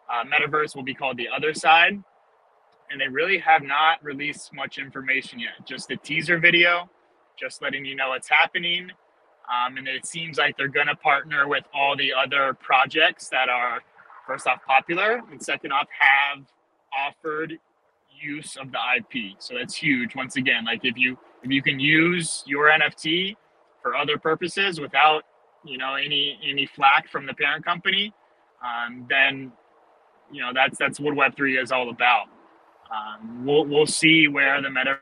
uh, 0.10 0.24
metaverse 0.24 0.76
will 0.76 0.84
be 0.84 0.94
called 0.94 1.18
the 1.18 1.28
Other 1.30 1.54
Side 1.54 2.04
and 2.92 3.00
they 3.00 3.08
really 3.08 3.38
have 3.38 3.64
not 3.64 4.04
released 4.04 4.54
much 4.54 4.78
information 4.78 5.40
yet. 5.40 5.66
Just 5.66 5.92
a 5.92 5.98
teaser 5.98 6.40
video, 6.40 6.90
just 7.40 7.62
letting 7.62 7.86
you 7.86 7.96
know 7.96 8.10
what's 8.10 8.30
happening. 8.30 8.92
Um, 9.50 9.78
and 9.78 9.88
it 9.88 10.06
seems 10.06 10.38
like 10.38 10.58
they're 10.58 10.68
going 10.68 10.88
to 10.88 10.96
partner 10.96 11.48
with 11.48 11.64
all 11.74 11.96
the 11.96 12.14
other 12.14 12.54
projects 12.54 13.30
that 13.30 13.50
are, 13.50 13.80
first 14.28 14.46
off, 14.46 14.60
popular, 14.66 15.22
and 15.32 15.42
second 15.42 15.72
off, 15.72 15.88
have 16.00 16.46
offered 16.96 17.58
use 18.22 18.58
of 18.58 18.72
the 18.72 18.78
IP. 18.98 19.36
So 19.40 19.56
that's 19.58 19.76
huge. 19.76 20.16
Once 20.16 20.36
again, 20.36 20.66
like 20.66 20.82
if 20.84 20.98
you 20.98 21.18
if 21.44 21.50
you 21.52 21.62
can 21.62 21.80
use 21.80 22.44
your 22.46 22.70
NFT 22.70 23.36
for 23.82 23.96
other 23.96 24.18
purposes 24.18 24.80
without 24.80 25.24
you 25.64 25.78
know 25.78 25.96
any 25.96 26.38
any 26.48 26.66
flack 26.66 27.10
from 27.10 27.26
the 27.26 27.34
parent 27.34 27.66
company, 27.66 28.14
um, 28.64 29.06
then 29.10 29.52
you 30.32 30.42
know 30.42 30.52
that's 30.54 30.78
that's 30.78 31.00
what 31.00 31.16
Web 31.16 31.36
three 31.36 31.58
is 31.58 31.72
all 31.72 31.90
about. 31.90 32.28
Um, 32.92 33.46
we'll 33.46 33.66
we'll 33.66 33.88
see 33.88 34.28
where 34.28 34.62
the 34.62 34.70
metaverse 34.70 35.00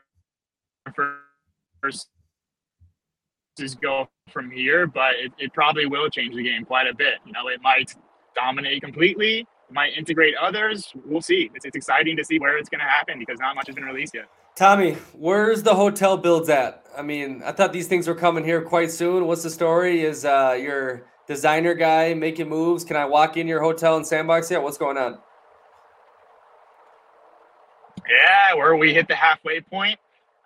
go 3.80 4.08
from 4.32 4.50
here, 4.50 4.86
but 4.86 5.14
it, 5.16 5.32
it 5.38 5.52
probably 5.52 5.86
will 5.86 6.08
change 6.08 6.34
the 6.34 6.42
game 6.42 6.64
quite 6.64 6.86
a 6.86 6.94
bit. 6.94 7.14
You 7.26 7.32
know, 7.32 7.48
it 7.48 7.60
might 7.62 7.94
dominate 8.34 8.82
completely, 8.82 9.40
it 9.40 9.72
might 9.72 9.96
integrate 9.96 10.34
others. 10.40 10.92
We'll 11.04 11.22
see. 11.22 11.50
It's, 11.54 11.64
it's 11.64 11.76
exciting 11.76 12.16
to 12.16 12.24
see 12.24 12.38
where 12.38 12.58
it's 12.58 12.68
going 12.68 12.80
to 12.80 12.86
happen 12.86 13.18
because 13.18 13.38
not 13.38 13.54
much 13.56 13.66
has 13.66 13.74
been 13.74 13.84
released 13.84 14.14
yet. 14.14 14.26
Tommy, 14.56 14.94
where's 15.12 15.62
the 15.62 15.74
hotel 15.74 16.16
builds 16.16 16.48
at? 16.48 16.84
I 16.96 17.02
mean, 17.02 17.42
I 17.44 17.52
thought 17.52 17.72
these 17.72 17.86
things 17.86 18.08
were 18.08 18.14
coming 18.14 18.44
here 18.44 18.60
quite 18.62 18.90
soon. 18.90 19.26
What's 19.26 19.44
the 19.44 19.50
story? 19.50 20.02
Is 20.02 20.24
uh, 20.24 20.58
your 20.60 21.06
designer 21.28 21.74
guy 21.74 22.14
making 22.14 22.48
moves? 22.48 22.84
Can 22.84 22.96
I 22.96 23.04
walk 23.04 23.36
in 23.36 23.46
your 23.46 23.62
hotel 23.62 23.96
in 23.96 24.04
Sandbox 24.04 24.50
yet? 24.50 24.62
What's 24.62 24.78
going 24.78 24.96
on? 24.96 25.18
Yeah, 28.08 28.54
where 28.54 28.74
we 28.74 28.94
hit 28.94 29.06
the 29.06 29.14
halfway 29.14 29.60
point. 29.60 29.98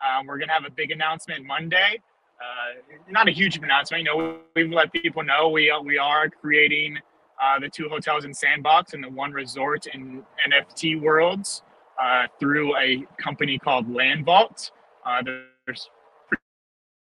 Um, 0.03 0.27
we're 0.27 0.39
gonna 0.39 0.53
have 0.53 0.65
a 0.65 0.71
big 0.71 0.91
announcement 0.91 1.47
Monday. 1.47 2.01
Uh, 2.43 2.99
not 3.09 3.29
a 3.29 3.31
huge 3.31 3.57
announcement. 3.57 4.05
You 4.05 4.17
know, 4.17 4.39
we've 4.57 4.71
let 4.71 4.93
people 4.93 5.23
know 5.23 5.49
we 5.49 5.71
uh, 5.71 5.81
we 5.81 5.99
are 5.99 6.29
creating 6.29 6.99
uh, 7.41 7.61
the 7.61 7.69
two 7.69 7.89
hotels 7.89 8.25
in 8.25 8.35
Sandbox 8.35 8.95
and 8.95 9.05
the 9.05 9.11
one 9.11 9.33
resort 9.33 9.87
in 9.87 10.25
NFT 10.49 11.01
Worlds 11.01 11.63
uh, 12.03 12.27
through 12.41 12.77
a 12.77 13.07
company 13.23 13.59
called 13.59 13.87
LandVault. 13.89 14.71
Uh, 15.07 15.23
there's 15.67 15.89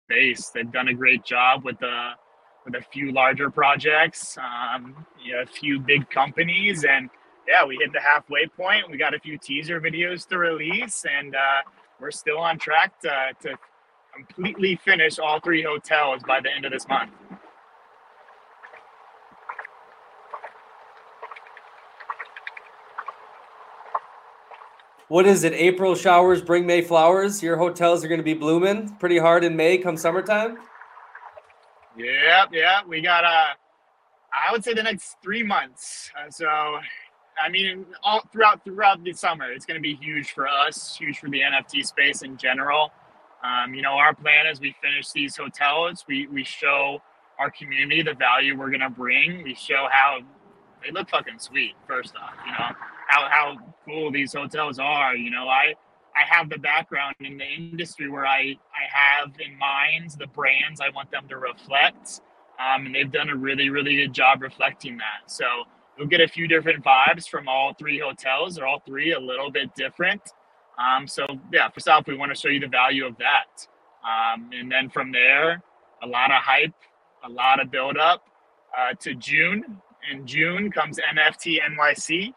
base. 0.09 0.49
They've 0.49 0.71
done 0.71 0.89
a 0.89 0.93
great 0.93 1.23
job 1.23 1.63
with 1.63 1.79
the 1.79 2.11
with 2.65 2.75
a 2.75 2.81
few 2.91 3.13
larger 3.13 3.49
projects, 3.49 4.37
um, 4.37 5.05
you 5.23 5.33
know, 5.33 5.41
a 5.41 5.45
few 5.45 5.79
big 5.79 6.09
companies, 6.09 6.83
and 6.83 7.09
yeah, 7.47 7.65
we 7.65 7.77
hit 7.77 7.93
the 7.93 8.01
halfway 8.01 8.47
point. 8.47 8.91
We 8.91 8.97
got 8.97 9.13
a 9.13 9.19
few 9.19 9.37
teaser 9.37 9.79
videos 9.79 10.27
to 10.27 10.37
release, 10.37 11.05
and 11.05 11.33
we're 11.99 12.11
still 12.11 12.37
on 12.37 12.57
track 12.57 12.99
to, 13.01 13.31
to 13.41 13.57
completely 14.15 14.75
finish 14.83 15.19
all 15.19 15.39
three 15.39 15.63
hotels 15.63 16.21
by 16.27 16.39
the 16.41 16.53
end 16.53 16.65
of 16.65 16.71
this 16.71 16.87
month. 16.87 17.11
What 25.09 25.25
is 25.25 25.43
it? 25.43 25.53
April 25.53 25.95
showers 25.95 26.39
bring 26.39 26.67
May 26.67 26.83
flowers. 26.83 27.41
Your 27.41 27.57
hotels 27.57 28.05
are 28.05 28.07
going 28.07 28.19
to 28.19 28.23
be 28.23 28.35
blooming 28.35 28.95
pretty 28.99 29.17
hard 29.17 29.43
in 29.43 29.55
May 29.55 29.79
come 29.79 29.97
summertime. 29.97 30.59
Yeah, 31.97 32.45
yeah. 32.51 32.81
We 32.87 33.01
got 33.01 33.23
uh 33.23 33.53
I 34.31 34.51
would 34.51 34.63
say 34.63 34.73
the 34.73 34.83
next 34.83 35.17
three 35.23 35.41
months. 35.41 36.11
Uh, 36.15 36.29
so 36.29 36.47
I 37.41 37.49
mean, 37.49 37.85
all 38.03 38.21
throughout 38.31 38.63
throughout 38.63 39.03
the 39.03 39.13
summer, 39.13 39.51
it's 39.51 39.65
going 39.65 39.79
to 39.79 39.81
be 39.81 39.95
huge 39.95 40.31
for 40.31 40.47
us, 40.47 40.95
huge 40.95 41.17
for 41.19 41.29
the 41.29 41.39
NFT 41.39 41.85
space 41.85 42.21
in 42.21 42.37
general. 42.37 42.91
Um, 43.43 43.73
you 43.73 43.81
know, 43.81 43.93
our 43.93 44.13
plan 44.13 44.47
as 44.47 44.59
we 44.59 44.75
finish 44.81 45.11
these 45.11 45.35
hotels, 45.35 46.03
we 46.07 46.27
we 46.27 46.43
show 46.43 47.01
our 47.39 47.49
community 47.49 48.01
the 48.01 48.13
value 48.13 48.57
we're 48.57 48.69
going 48.69 48.81
to 48.81 48.89
bring. 48.89 49.43
We 49.43 49.55
show 49.55 49.87
how 49.89 50.19
they 50.83 50.91
look 50.91 51.09
fucking 51.09 51.39
sweet. 51.39 51.75
First 51.87 52.15
off, 52.15 52.33
you 52.45 52.51
know 52.51 52.75
how 53.07 53.29
how 53.29 53.57
cool 53.85 54.11
these 54.11 54.33
hotels 54.33 54.77
are. 54.79 55.15
You 55.15 55.31
know, 55.31 55.47
I 55.47 55.73
I 56.15 56.23
have 56.27 56.49
the 56.49 56.57
background 56.57 57.15
in 57.21 57.37
the 57.37 57.45
industry 57.45 58.09
where 58.09 58.25
I 58.25 58.57
I 58.73 58.87
have 58.91 59.31
in 59.39 59.57
mind 59.57 60.11
the 60.19 60.27
brands 60.27 60.81
I 60.81 60.89
want 60.89 61.11
them 61.11 61.27
to 61.29 61.37
reflect, 61.37 62.21
um, 62.59 62.85
and 62.87 62.95
they've 62.95 63.11
done 63.11 63.29
a 63.29 63.35
really 63.35 63.69
really 63.69 63.95
good 63.95 64.13
job 64.13 64.41
reflecting 64.41 64.97
that. 64.97 65.31
So 65.31 65.45
you'll 65.97 66.07
get 66.07 66.21
a 66.21 66.27
few 66.27 66.47
different 66.47 66.83
vibes 66.83 67.27
from 67.27 67.47
all 67.47 67.73
three 67.73 67.99
hotels. 67.99 68.55
They're 68.55 68.67
all 68.67 68.81
three 68.85 69.13
a 69.13 69.19
little 69.19 69.49
bit 69.49 69.73
different. 69.75 70.21
Um, 70.79 71.07
so 71.07 71.25
yeah, 71.51 71.69
for 71.69 71.79
South, 71.79 72.07
we 72.07 72.15
want 72.15 72.33
to 72.33 72.39
show 72.39 72.47
you 72.49 72.59
the 72.59 72.67
value 72.67 73.05
of 73.05 73.17
that. 73.17 73.67
Um, 74.03 74.49
and 74.53 74.71
then 74.71 74.89
from 74.89 75.11
there, 75.11 75.61
a 76.01 76.07
lot 76.07 76.31
of 76.31 76.41
hype, 76.41 76.73
a 77.23 77.29
lot 77.29 77.59
of 77.59 77.69
build 77.69 77.97
up 77.97 78.23
uh, 78.77 78.93
to 79.01 79.13
June. 79.15 79.81
In 80.11 80.25
June 80.25 80.71
comes 80.71 80.97
NFT 80.97 81.57
NYC, 81.59 82.33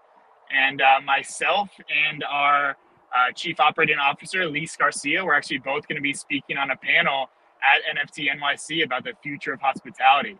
and 0.52 0.82
uh, 0.82 1.00
myself 1.04 1.70
and 2.10 2.24
our 2.24 2.70
uh, 2.70 3.32
Chief 3.34 3.60
Operating 3.60 3.98
Officer, 3.98 4.48
Lise 4.48 4.76
Garcia, 4.76 5.24
we're 5.24 5.34
actually 5.34 5.58
both 5.58 5.86
going 5.86 5.96
to 5.96 6.02
be 6.02 6.14
speaking 6.14 6.56
on 6.56 6.70
a 6.70 6.76
panel 6.76 7.28
at 7.62 7.96
NFT 7.96 8.26
NYC 8.28 8.84
about 8.84 9.04
the 9.04 9.12
future 9.22 9.52
of 9.52 9.60
hospitality. 9.60 10.36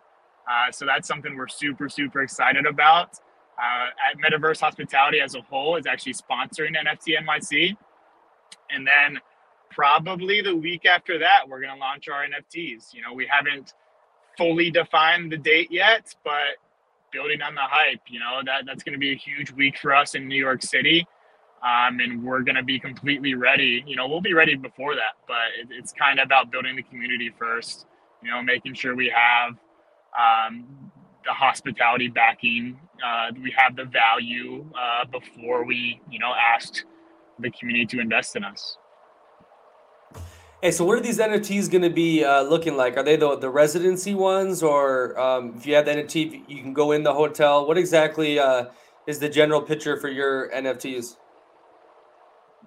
Uh, 0.49 0.71
so 0.71 0.85
that's 0.85 1.07
something 1.07 1.37
we're 1.37 1.47
super, 1.47 1.87
super 1.87 2.21
excited 2.21 2.65
about. 2.65 3.19
Uh, 3.57 3.87
at 4.09 4.17
Metaverse 4.17 4.59
Hospitality 4.59 5.21
as 5.21 5.35
a 5.35 5.41
whole 5.41 5.77
is 5.77 5.85
actually 5.85 6.13
sponsoring 6.13 6.73
NFT 6.75 7.15
NYC. 7.21 7.77
And 8.73 8.87
then 8.87 9.19
probably 9.71 10.41
the 10.41 10.55
week 10.55 10.85
after 10.85 11.19
that, 11.19 11.47
we're 11.47 11.61
going 11.61 11.73
to 11.73 11.79
launch 11.79 12.07
our 12.07 12.23
NFTs. 12.23 12.93
You 12.93 13.01
know, 13.01 13.13
we 13.13 13.27
haven't 13.27 13.73
fully 14.37 14.71
defined 14.71 15.31
the 15.31 15.37
date 15.37 15.69
yet, 15.71 16.13
but 16.23 16.57
building 17.11 17.41
on 17.41 17.55
the 17.55 17.61
hype, 17.61 18.01
you 18.07 18.19
know, 18.19 18.41
that, 18.45 18.65
that's 18.65 18.83
going 18.83 18.93
to 18.93 18.99
be 18.99 19.11
a 19.11 19.15
huge 19.15 19.51
week 19.51 19.77
for 19.77 19.93
us 19.93 20.15
in 20.15 20.27
New 20.27 20.39
York 20.39 20.63
City. 20.63 21.05
Um, 21.63 21.99
and 21.99 22.23
we're 22.23 22.41
going 22.41 22.55
to 22.55 22.63
be 22.63 22.79
completely 22.79 23.35
ready. 23.35 23.83
You 23.87 23.95
know, 23.95 24.07
we'll 24.07 24.21
be 24.21 24.33
ready 24.33 24.55
before 24.55 24.95
that, 24.95 25.13
but 25.27 25.47
it, 25.59 25.67
it's 25.71 25.93
kind 25.93 26.19
of 26.19 26.25
about 26.25 26.51
building 26.51 26.75
the 26.75 26.83
community 26.83 27.31
first, 27.37 27.85
you 28.21 28.29
know, 28.29 28.41
making 28.41 28.73
sure 28.73 28.95
we 28.95 29.13
have 29.15 29.55
um, 30.17 30.91
the 31.25 31.31
hospitality 31.31 32.09
backing. 32.09 32.77
Uh, 33.03 33.31
we 33.41 33.53
have 33.55 33.77
the 33.77 33.85
value 33.85 34.65
uh, 34.77 35.05
before 35.05 35.65
we, 35.65 36.01
you 36.09 36.19
know, 36.19 36.33
asked 36.53 36.83
the 37.39 37.49
community 37.51 37.85
to 37.87 37.99
invest 37.99 38.35
in 38.35 38.43
us. 38.43 38.77
Hey, 40.61 40.71
so 40.71 40.85
what 40.85 40.97
are 40.97 41.01
these 41.01 41.19
NFTs 41.19 41.69
going 41.69 41.81
to 41.81 41.89
be 41.89 42.23
uh, 42.23 42.43
looking 42.43 42.77
like? 42.77 42.95
Are 42.95 43.03
they 43.03 43.17
the, 43.17 43.35
the 43.37 43.49
residency 43.49 44.15
ones, 44.15 44.63
or 44.63 45.19
um, 45.19 45.55
if 45.57 45.65
you 45.65 45.75
have 45.75 45.85
the 45.85 45.91
NFT, 45.91 46.43
you 46.47 46.61
can 46.61 46.73
go 46.73 46.93
in 46.93 47.03
the 47.03 47.13
hotel? 47.13 47.67
What 47.67 47.77
exactly 47.77 48.39
uh, 48.39 48.67
is 49.05 49.19
the 49.19 49.27
general 49.27 49.61
picture 49.61 49.99
for 49.99 50.07
your 50.07 50.49
NFTs? 50.51 51.17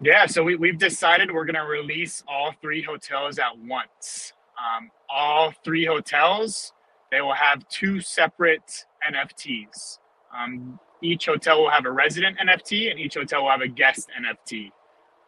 Yeah, 0.03 0.27
so 0.27 0.43
we, 0.43 0.57
we've 0.57 0.79
decided 0.79 1.33
we're 1.33 1.47
going 1.47 1.55
to 1.55 1.63
release 1.63 2.23
all 2.29 2.53
three 2.61 2.83
hotels 2.83 3.39
at 3.39 3.57
once. 3.59 4.35
Um, 4.59 4.91
all 5.09 5.55
three 5.65 5.87
hotels 5.87 6.75
they 7.11 7.21
will 7.21 7.35
have 7.35 7.67
two 7.69 8.01
separate 8.01 8.87
NFTs. 9.11 9.99
Um, 10.37 10.79
each 11.03 11.27
hotel 11.27 11.63
will 11.63 11.71
have 11.71 11.85
a 11.85 11.91
resident 11.91 12.39
NFT 12.39 12.91
and 12.91 12.99
each 12.99 13.15
hotel 13.15 13.43
will 13.43 13.51
have 13.51 13.61
a 13.61 13.69
guest 13.69 14.09
NFT. 14.21 14.71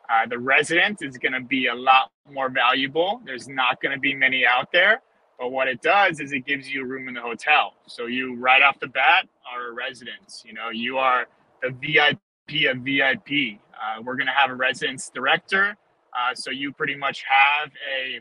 Uh, 0.09 0.27
the 0.27 0.39
resident 0.39 1.03
is 1.03 1.19
going 1.19 1.33
to 1.33 1.41
be 1.41 1.67
a 1.67 1.75
lot 1.75 2.11
more 2.31 2.49
valuable. 2.49 3.21
There's 3.25 3.49
not 3.49 3.81
going 3.83 3.95
to 3.95 4.01
be 4.01 4.15
many 4.15 4.47
out 4.47 4.73
there, 4.73 5.03
but 5.39 5.51
what 5.51 5.69
it 5.69 5.83
does 5.83 6.21
is 6.21 6.33
it 6.33 6.47
gives 6.47 6.69
you 6.69 6.83
a 6.83 6.87
room 6.87 7.09
in 7.09 7.15
the 7.15 7.21
hotel. 7.21 7.75
So 7.87 8.07
you 8.07 8.37
right 8.37 8.63
off 8.63 8.81
the 8.81 8.87
bat 8.87 9.29
are 9.53 9.69
a 9.69 9.73
resident. 9.73 10.43
You 10.45 10.55
know, 10.55 10.71
you 10.71 10.97
are 10.97 11.27
the 11.63 11.71
VIP 11.71 12.71
of 12.71 12.79
VIP. 12.79 13.61
Uh, 13.75 14.03
we're 14.03 14.17
going 14.17 14.27
to 14.27 14.33
have 14.33 14.51
a 14.51 14.55
residence 14.55 15.11
director. 15.15 15.77
Uh, 16.17 16.35
so 16.35 16.51
you 16.51 16.73
pretty 16.73 16.97
much 16.97 17.25
have 17.29 17.69
a 17.69 18.21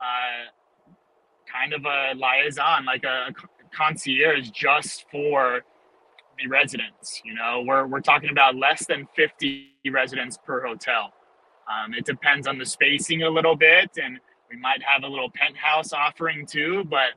uh, 0.00 0.48
kind 1.46 1.74
of 1.74 1.84
a 1.84 2.14
liaison, 2.14 2.86
like 2.86 3.04
a 3.04 3.34
concierge 3.76 4.50
just 4.50 5.04
for 5.10 5.60
the 6.42 6.48
residents. 6.48 7.20
You 7.24 7.34
know, 7.34 7.62
we're, 7.66 7.86
we're 7.86 8.00
talking 8.00 8.30
about 8.30 8.56
less 8.56 8.86
than 8.86 9.06
50 9.14 9.68
residents 9.90 10.38
per 10.44 10.66
hotel. 10.66 11.12
Um, 11.68 11.94
it 11.94 12.04
depends 12.04 12.46
on 12.46 12.58
the 12.58 12.66
spacing 12.66 13.22
a 13.22 13.30
little 13.30 13.56
bit, 13.56 13.90
and 14.02 14.18
we 14.50 14.56
might 14.56 14.82
have 14.82 15.04
a 15.04 15.06
little 15.06 15.30
penthouse 15.30 15.92
offering 15.92 16.46
too, 16.46 16.84
but 16.84 17.10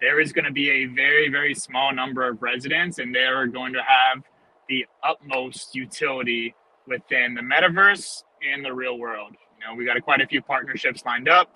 there 0.00 0.20
is 0.20 0.32
going 0.32 0.44
to 0.44 0.52
be 0.52 0.70
a 0.70 0.86
very, 0.86 1.28
very 1.28 1.54
small 1.54 1.92
number 1.92 2.28
of 2.28 2.42
residents, 2.42 2.98
and 2.98 3.14
they 3.14 3.24
are 3.24 3.46
going 3.46 3.72
to 3.72 3.82
have 3.82 4.22
the 4.68 4.86
utmost 5.02 5.74
utility 5.74 6.54
within 6.86 7.34
the 7.34 7.40
metaverse 7.40 8.22
and 8.52 8.64
the 8.64 8.72
real 8.72 8.98
world. 8.98 9.32
You 9.60 9.66
know, 9.66 9.74
we 9.74 9.84
got 9.84 10.00
quite 10.02 10.20
a 10.20 10.26
few 10.26 10.42
partnerships 10.42 11.04
lined 11.04 11.28
up. 11.28 11.50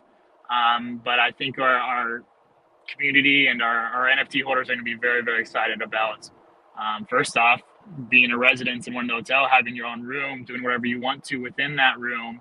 Um, 0.50 1.00
but 1.04 1.18
I 1.18 1.32
think 1.32 1.58
our, 1.58 1.74
our 1.74 2.22
community 2.88 3.48
and 3.48 3.62
our, 3.62 3.76
our 3.76 4.04
NFT 4.06 4.42
holders 4.42 4.68
are 4.68 4.74
going 4.74 4.78
to 4.78 4.84
be 4.84 4.94
very, 4.94 5.22
very 5.22 5.40
excited 5.40 5.82
about, 5.82 6.30
um, 6.78 7.06
first 7.08 7.36
off, 7.36 7.60
being 8.08 8.30
a 8.30 8.38
resident 8.38 8.86
in 8.88 8.94
one 8.94 9.08
hotel, 9.08 9.46
having 9.50 9.76
your 9.76 9.86
own 9.86 10.02
room, 10.02 10.44
doing 10.44 10.62
whatever 10.62 10.86
you 10.86 11.00
want 11.00 11.24
to 11.24 11.36
within 11.36 11.76
that 11.76 11.98
room, 11.98 12.40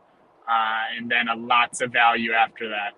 uh, 0.50 0.98
and 0.98 1.10
then 1.10 1.28
a 1.28 1.36
lots 1.36 1.82
of 1.82 1.92
value 1.92 2.32
after 2.32 2.70
that. 2.70 2.94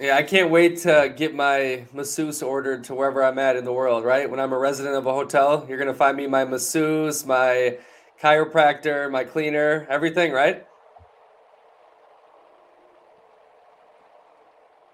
Yeah, 0.00 0.16
I 0.16 0.22
can't 0.22 0.50
wait 0.50 0.78
to 0.78 1.12
get 1.14 1.34
my 1.34 1.84
masseuse 1.92 2.42
ordered 2.42 2.84
to 2.84 2.94
wherever 2.94 3.22
I'm 3.22 3.38
at 3.38 3.56
in 3.56 3.64
the 3.64 3.72
world, 3.72 4.04
right? 4.04 4.28
When 4.28 4.40
I'm 4.40 4.52
a 4.52 4.58
resident 4.58 4.96
of 4.96 5.06
a 5.06 5.12
hotel, 5.12 5.66
you're 5.68 5.78
going 5.78 5.88
to 5.88 5.94
find 5.94 6.16
me 6.16 6.26
my 6.26 6.44
masseuse, 6.44 7.26
my 7.26 7.78
chiropractor, 8.20 9.10
my 9.10 9.24
cleaner, 9.24 9.86
everything, 9.90 10.32
right? 10.32 10.64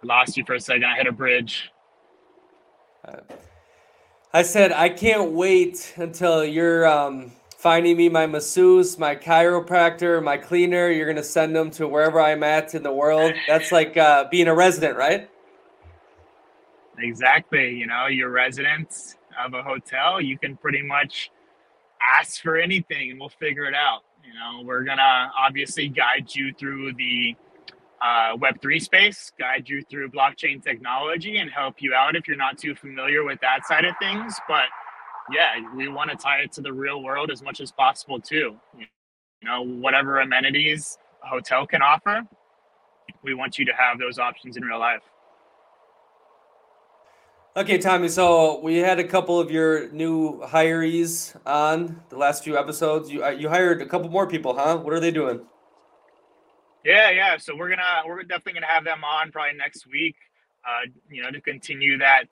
lost 0.03 0.37
you 0.37 0.45
for 0.45 0.55
a 0.55 0.61
second. 0.61 0.85
I 0.85 0.97
hit 0.97 1.07
a 1.07 1.13
bridge. 1.13 1.71
I 4.33 4.43
said 4.43 4.73
I 4.73 4.91
can't 4.91 5.33
wait 5.33 5.95
until 5.97 6.45
your 6.45 6.87
um, 6.87 7.33
finding 7.57 7.97
me 7.97 8.09
my 8.11 8.27
masseuse, 8.27 8.99
my 8.99 9.17
chiropractor, 9.17 10.23
my 10.23 10.37
cleaner. 10.37 10.91
You're 10.91 11.07
gonna 11.07 11.23
send 11.23 11.57
them 11.57 11.71
to 11.73 11.89
wherever 11.89 12.21
I'm 12.21 12.43
at 12.43 12.75
in 12.75 12.83
the 12.83 12.93
world. 12.93 13.33
That's 13.47 13.73
like 13.73 13.97
uh, 13.97 14.27
being 14.31 14.49
a 14.49 14.55
resident, 14.55 14.99
right? 14.99 15.31
Exactly. 16.99 17.75
You 17.75 17.87
know, 17.87 18.07
you're 18.07 18.31
residents 18.31 19.17
of 19.43 19.55
a 19.55 19.63
hotel. 19.63 20.21
You 20.21 20.39
can 20.39 20.57
pretty 20.57 20.83
much 20.83 21.31
ask 22.03 22.43
for 22.43 22.57
anything, 22.57 23.11
and 23.11 23.21
we'll 23.21 23.31
figure 23.31 23.65
it 23.65 23.75
out. 23.75 24.03
You 24.23 24.35
know, 24.35 24.63
we're 24.63 24.85
gonna 24.85 25.33
obviously 25.39 25.89
guide 25.89 26.35
you 26.35 26.53
through 26.53 26.93
the 26.95 27.35
uh, 28.01 28.37
Web3 28.37 28.81
space, 28.81 29.33
guide 29.39 29.69
you 29.69 29.83
through 29.91 30.11
blockchain 30.11 30.63
technology, 30.63 31.39
and 31.39 31.51
help 31.51 31.77
you 31.81 31.95
out 31.95 32.17
if 32.17 32.29
you're 32.29 32.37
not 32.37 32.59
too 32.59 32.75
familiar 32.75 33.25
with 33.25 33.41
that 33.41 33.67
side 33.67 33.85
of 33.85 33.95
things. 34.01 34.35
But 34.49 34.65
yeah, 35.33 35.55
we 35.75 35.89
want 35.89 36.11
to 36.11 36.17
tie 36.17 36.41
it 36.41 36.53
to 36.53 36.61
the 36.61 36.73
real 36.73 37.03
world 37.03 37.31
as 37.31 37.43
much 37.43 37.61
as 37.61 37.73
possible 37.73 38.21
too. 38.21 38.57
You 38.79 38.87
know, 39.45 39.63
whatever 39.65 40.21
amenities 40.21 40.99
a 41.25 41.29
hotel 41.29 41.67
can 41.67 41.83
offer, 41.83 42.23
we 43.23 43.35
want 43.35 43.59
you 43.59 43.65
to 43.65 43.73
have 43.73 43.99
those 43.99 44.19
options 44.19 44.57
in 44.57 44.65
real 44.65 44.79
life. 44.79 45.03
Okay, 47.57 47.79
Tommy. 47.79 48.09
So 48.09 48.61
we 48.61 48.77
had 48.77 49.01
a 49.01 49.05
couple 49.05 49.41
of 49.41 49.51
your 49.51 49.91
new 49.91 50.41
hirees 50.43 51.35
on 51.45 52.01
the 52.09 52.17
last 52.17 52.45
few 52.45 52.57
episodes. 52.57 53.11
You 53.11 53.25
uh, 53.25 53.31
you 53.31 53.49
hired 53.49 53.83
a 53.83 53.87
couple 53.87 54.09
more 54.09 54.29
people, 54.29 54.55
huh? 54.55 54.77
What 54.77 54.93
are 54.93 55.01
they 55.01 55.11
doing? 55.11 55.41
Yeah, 56.85 57.11
yeah. 57.11 57.37
So 57.39 57.57
we're 57.57 57.71
gonna 57.71 58.03
we're 58.07 58.23
definitely 58.23 58.55
gonna 58.55 58.67
have 58.73 58.85
them 58.85 59.05
on 59.05 59.33
probably 59.33 59.57
next 59.59 59.87
week. 59.87 60.17
Uh, 60.67 60.89
you 61.11 61.23
know, 61.23 61.31
to 61.31 61.41
continue 61.41 61.99
that 61.99 62.29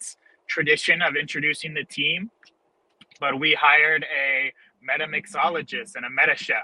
tradition 0.49 1.03
of 1.03 1.17
introducing 1.17 1.75
the 1.75 1.85
team 1.85 2.31
but 3.21 3.39
we 3.39 3.55
hired 3.55 4.05
a 4.05 4.53
meta 4.83 5.07
mixologist 5.07 5.97
and 5.97 6.05
a 6.05 6.11
meta 6.11 6.37
chef. 6.37 6.57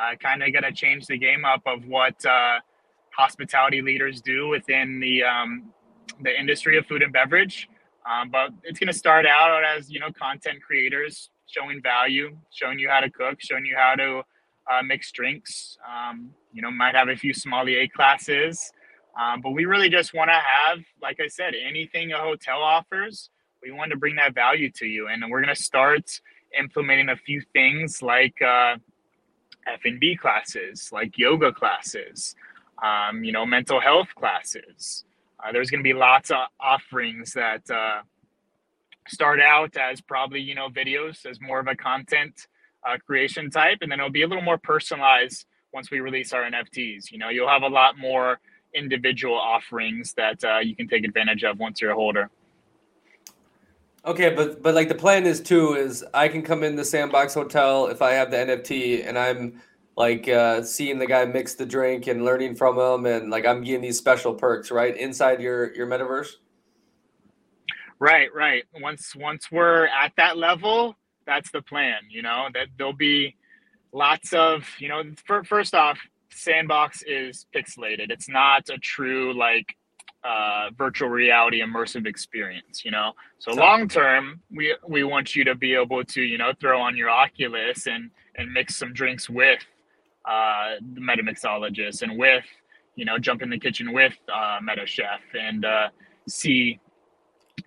Uh, 0.00 0.16
kind 0.16 0.42
of 0.42 0.52
gonna 0.52 0.72
change 0.72 1.06
the 1.06 1.18
game 1.18 1.44
up 1.44 1.62
of 1.66 1.86
what 1.86 2.24
uh, 2.24 2.58
hospitality 3.16 3.82
leaders 3.82 4.20
do 4.22 4.48
within 4.48 5.00
the 5.00 5.22
um, 5.22 5.72
the 6.22 6.38
industry 6.38 6.78
of 6.78 6.86
food 6.86 7.02
and 7.02 7.12
beverage. 7.12 7.68
Um, 8.10 8.30
but 8.30 8.50
it's 8.64 8.80
to 8.80 8.92
start 8.92 9.26
out 9.26 9.62
as 9.64 9.90
you 9.90 10.00
know 10.00 10.10
content 10.12 10.62
creators 10.62 11.30
showing 11.46 11.82
value, 11.82 12.36
showing 12.52 12.78
you 12.78 12.88
how 12.88 13.00
to 13.00 13.10
cook, 13.10 13.38
showing 13.40 13.66
you 13.66 13.76
how 13.76 13.94
to 13.96 14.22
uh, 14.70 14.82
mix 14.82 15.12
drinks. 15.12 15.78
Um, 15.88 16.30
you 16.52 16.62
know, 16.62 16.70
might 16.70 16.94
have 16.94 17.08
a 17.08 17.16
few 17.16 17.32
sommelier 17.32 17.86
classes, 17.88 18.72
um, 19.20 19.40
but 19.40 19.50
we 19.50 19.64
really 19.64 19.88
just 19.88 20.14
want 20.14 20.28
to 20.28 20.34
have, 20.34 20.80
like 21.00 21.18
I 21.20 21.28
said, 21.28 21.54
anything 21.54 22.12
a 22.12 22.18
hotel 22.18 22.62
offers 22.62 23.30
we 23.62 23.70
want 23.70 23.92
to 23.92 23.96
bring 23.96 24.16
that 24.16 24.34
value 24.34 24.70
to 24.70 24.86
you. 24.86 25.08
And 25.08 25.22
we're 25.30 25.40
going 25.42 25.54
to 25.54 25.62
start 25.62 26.20
implementing 26.58 27.08
a 27.08 27.16
few 27.16 27.40
things 27.52 28.02
like 28.02 28.40
uh, 28.42 28.76
f&b 29.66 30.16
classes 30.16 30.90
like 30.92 31.16
yoga 31.16 31.52
classes 31.52 32.34
um, 32.82 33.24
you 33.24 33.32
know 33.32 33.46
mental 33.46 33.80
health 33.80 34.08
classes. 34.14 35.04
Uh, 35.42 35.52
there's 35.52 35.70
going 35.70 35.80
to 35.80 35.84
be 35.84 35.94
lots 35.94 36.30
of 36.30 36.38
offerings 36.60 37.32
that 37.32 37.62
uh, 37.70 38.02
start 39.08 39.40
out 39.40 39.76
as 39.76 40.00
probably 40.00 40.40
you 40.40 40.54
know 40.54 40.68
videos 40.68 41.24
as 41.24 41.40
more 41.40 41.60
of 41.60 41.68
a 41.68 41.76
content 41.76 42.48
uh, 42.88 42.96
creation 43.06 43.50
type 43.50 43.78
and 43.80 43.90
then 43.90 43.98
it'll 43.98 44.10
be 44.10 44.22
a 44.22 44.26
little 44.26 44.44
more 44.44 44.58
personalized 44.58 45.46
once 45.72 45.90
we 45.90 46.00
release 46.00 46.32
our 46.32 46.42
nfts 46.50 47.10
you 47.10 47.18
know 47.18 47.28
you'll 47.28 47.48
have 47.48 47.62
a 47.62 47.68
lot 47.68 47.98
more 47.98 48.38
individual 48.74 49.38
offerings 49.38 50.14
that 50.14 50.42
uh, 50.44 50.58
you 50.58 50.74
can 50.74 50.88
take 50.88 51.04
advantage 51.04 51.44
of 51.44 51.58
once 51.58 51.80
you're 51.80 51.92
a 51.92 51.94
holder 51.94 52.30
Okay, 54.04 54.34
but 54.34 54.62
but 54.62 54.74
like 54.74 54.88
the 54.88 54.96
plan 54.96 55.26
is 55.26 55.40
too 55.40 55.74
is 55.74 56.04
I 56.12 56.26
can 56.26 56.42
come 56.42 56.64
in 56.64 56.74
the 56.74 56.84
sandbox 56.84 57.34
hotel 57.34 57.86
if 57.86 58.02
I 58.02 58.12
have 58.12 58.32
the 58.32 58.36
NFT 58.36 59.06
and 59.06 59.16
I'm 59.16 59.62
like 59.96 60.28
uh, 60.28 60.62
seeing 60.62 60.98
the 60.98 61.06
guy 61.06 61.24
mix 61.24 61.54
the 61.54 61.66
drink 61.66 62.08
and 62.08 62.24
learning 62.24 62.56
from 62.56 62.78
him 62.78 63.06
and 63.06 63.30
like 63.30 63.46
I'm 63.46 63.62
getting 63.62 63.82
these 63.82 63.98
special 63.98 64.34
perks 64.34 64.72
right 64.72 64.96
inside 64.96 65.40
your 65.40 65.72
your 65.74 65.86
metaverse. 65.86 66.30
Right, 68.00 68.34
right. 68.34 68.64
Once 68.80 69.14
once 69.14 69.52
we're 69.52 69.86
at 69.86 70.12
that 70.16 70.36
level, 70.36 70.96
that's 71.26 71.50
the 71.50 71.62
plan. 71.62 72.00
You 72.10 72.22
know 72.22 72.48
that 72.54 72.68
there'll 72.76 72.92
be 72.92 73.36
lots 73.92 74.32
of 74.32 74.68
you 74.78 74.88
know. 74.88 75.02
first 75.44 75.74
off, 75.74 75.98
sandbox 76.30 77.02
is 77.06 77.46
pixelated. 77.54 78.10
It's 78.10 78.28
not 78.28 78.68
a 78.70 78.78
true 78.78 79.36
like 79.36 79.76
uh, 80.24 80.70
virtual 80.76 81.08
reality 81.08 81.60
immersive 81.60 82.06
experience 82.06 82.84
you 82.84 82.92
know 82.92 83.12
so 83.38 83.52
long 83.52 83.88
term 83.88 84.40
we 84.54 84.74
we 84.86 85.02
want 85.02 85.34
you 85.34 85.42
to 85.42 85.54
be 85.56 85.74
able 85.74 86.04
to 86.04 86.22
you 86.22 86.38
know 86.38 86.52
throw 86.60 86.80
on 86.80 86.96
your 86.96 87.10
oculus 87.10 87.88
and 87.88 88.08
and 88.36 88.52
mix 88.52 88.76
some 88.76 88.92
drinks 88.92 89.28
with 89.28 89.58
uh, 90.24 90.74
the 90.94 91.00
meta 91.00 91.22
mixologist 91.22 92.02
and 92.02 92.16
with 92.16 92.44
you 92.94 93.04
know 93.04 93.18
jump 93.18 93.42
in 93.42 93.50
the 93.50 93.58
kitchen 93.58 93.92
with 93.92 94.14
uh, 94.32 94.58
meta 94.62 94.86
chef 94.86 95.20
and 95.34 95.64
uh, 95.64 95.88
see 96.28 96.78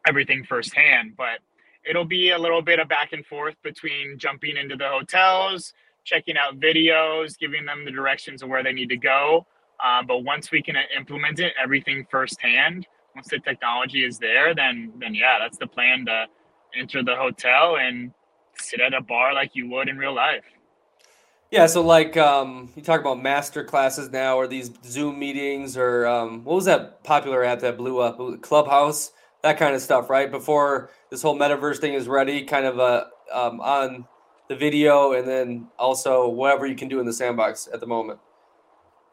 everything 0.08 0.46
firsthand 0.46 1.14
but 1.18 1.40
it'll 1.88 2.06
be 2.06 2.32
a 2.32 2.38
little 2.38 2.62
bit 2.62 2.80
of 2.80 2.88
back 2.88 3.14
and 3.14 3.26
forth 3.26 3.56
between 3.64 4.18
jumping 4.18 4.58
into 4.58 4.76
the 4.76 4.88
hotels 4.88 5.74
checking 6.04 6.38
out 6.38 6.60
videos 6.60 7.38
giving 7.38 7.66
them 7.66 7.86
the 7.86 7.92
directions 7.92 8.42
of 8.44 8.50
where 8.50 8.64
they 8.64 8.74
need 8.74 8.90
to 8.90 8.98
go 8.98 9.46
um, 9.84 10.06
but 10.08 10.24
once 10.24 10.52
we 10.52 10.62
can 10.62 10.76
implement 10.96 11.40
it, 11.40 11.54
everything 11.62 12.06
firsthand, 12.10 12.88
once 13.14 13.28
the 13.30 13.40
technology 13.40 14.04
is 14.04 14.18
there, 14.20 14.54
then 14.56 14.94
then 15.00 15.14
yeah, 15.14 15.38
that's 15.40 15.58
the 15.58 15.68
plan 15.68 16.06
to 16.06 16.26
enter 16.78 17.04
the 17.04 17.16
hotel 17.16 17.78
and 17.78 18.12
sit 18.58 18.80
at 18.80 18.94
a 18.94 19.02
bar 19.02 19.34
like 19.34 19.52
you 19.54 19.70
would 19.70 19.90
in 19.90 19.98
real 19.98 20.14
life. 20.14 20.44
Yeah, 21.52 21.68
so 21.68 21.82
like 21.82 22.18
um, 22.18 22.72
you 22.76 22.82
talk 22.82 23.02
about 23.02 23.22
master 23.22 23.64
classes 23.64 24.10
now, 24.10 24.38
or 24.38 24.48
these 24.48 24.72
Zoom 24.84 25.20
meetings, 25.20 25.78
or 25.78 26.08
um, 26.08 26.44
what 26.44 26.56
was 26.56 26.66
that 26.66 27.04
popular 27.04 27.44
app 27.44 27.60
that 27.60 27.78
blew 27.78 28.00
up? 28.00 28.20
Clubhouse, 28.42 29.12
that 29.46 29.60
kind 29.60 29.76
of 29.76 29.82
stuff, 29.82 30.10
right? 30.10 30.32
Before 30.32 30.90
this 31.12 31.22
whole 31.22 31.38
metaverse 31.38 31.78
thing 31.78 31.94
is 31.94 32.08
ready, 32.08 32.44
kind 32.44 32.66
of 32.66 32.80
uh, 32.80 33.06
um, 33.32 33.62
on 33.62 34.08
the 34.50 34.56
video, 34.56 35.14
and 35.14 35.28
then 35.28 35.68
also 35.78 36.28
whatever 36.28 36.66
you 36.66 36.76
can 36.76 36.88
do 36.88 37.00
in 37.00 37.06
the 37.06 37.14
sandbox 37.14 37.70
at 37.72 37.80
the 37.80 37.86
moment. 37.86 38.20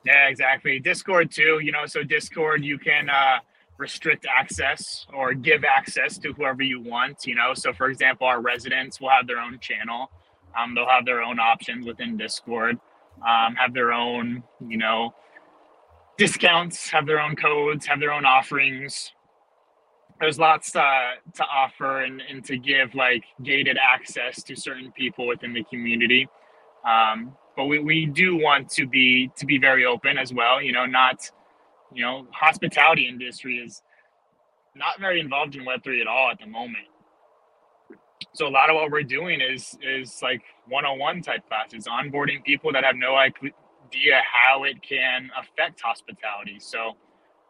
Yeah, 0.06 0.28
exactly. 0.28 0.80
Discord 0.80 1.30
too. 1.30 1.60
You 1.62 1.70
know, 1.70 1.84
so 1.84 2.02
Discord 2.02 2.64
you 2.64 2.78
can 2.78 3.10
uh, 3.10 3.40
restrict 3.76 4.26
access 4.26 5.06
or 5.12 5.34
give 5.34 5.64
access 5.64 6.16
to 6.18 6.32
whoever 6.32 6.62
you 6.62 6.80
want. 6.80 7.26
You 7.26 7.34
know, 7.34 7.52
so 7.52 7.74
for 7.74 7.90
example, 7.90 8.26
our 8.26 8.40
residents 8.40 9.02
will 9.02 9.10
have 9.10 9.26
their 9.26 9.38
own 9.38 9.58
channel. 9.60 10.10
Um, 10.58 10.74
they'll 10.74 10.88
have 10.88 11.04
their 11.04 11.22
own 11.22 11.38
options 11.40 11.86
within 11.86 12.16
Discord. 12.16 12.78
Um, 13.18 13.54
have 13.56 13.74
their 13.74 13.92
own, 13.92 14.42
you 14.66 14.78
know, 14.78 15.14
discounts. 16.16 16.88
Have 16.88 17.06
their 17.06 17.20
own 17.20 17.36
codes. 17.36 17.84
Have 17.84 18.00
their 18.00 18.12
own 18.12 18.24
offerings. 18.24 19.12
There's 20.22 20.38
lots 20.38 20.74
uh, 20.74 20.80
to 21.34 21.44
offer 21.44 22.02
and, 22.02 22.22
and 22.22 22.42
to 22.46 22.56
give 22.56 22.94
like 22.94 23.24
gated 23.42 23.76
access 23.76 24.42
to 24.44 24.56
certain 24.56 24.90
people 24.92 25.26
within 25.26 25.52
the 25.52 25.64
community. 25.64 26.28
Um, 26.88 27.36
but 27.56 27.66
we, 27.66 27.78
we 27.78 28.06
do 28.06 28.36
want 28.36 28.70
to 28.70 28.86
be 28.86 29.30
to 29.36 29.46
be 29.46 29.58
very 29.58 29.84
open 29.84 30.18
as 30.18 30.32
well 30.32 30.62
you 30.62 30.72
know 30.72 30.86
not 30.86 31.30
you 31.92 32.02
know 32.02 32.26
hospitality 32.32 33.08
industry 33.08 33.56
is 33.58 33.82
not 34.74 34.98
very 35.00 35.20
involved 35.20 35.54
in 35.54 35.64
web3 35.64 36.00
at 36.00 36.06
all 36.06 36.30
at 36.30 36.38
the 36.38 36.46
moment 36.46 36.84
so 38.34 38.46
a 38.46 38.50
lot 38.50 38.70
of 38.70 38.76
what 38.76 38.90
we're 38.90 39.02
doing 39.02 39.40
is 39.40 39.76
is 39.82 40.20
like 40.22 40.42
one-on-one 40.68 41.20
type 41.22 41.46
classes 41.48 41.86
onboarding 41.86 42.42
people 42.44 42.72
that 42.72 42.84
have 42.84 42.96
no 42.96 43.16
idea 43.16 44.20
how 44.32 44.64
it 44.64 44.80
can 44.82 45.30
affect 45.38 45.80
hospitality 45.80 46.58
so 46.58 46.92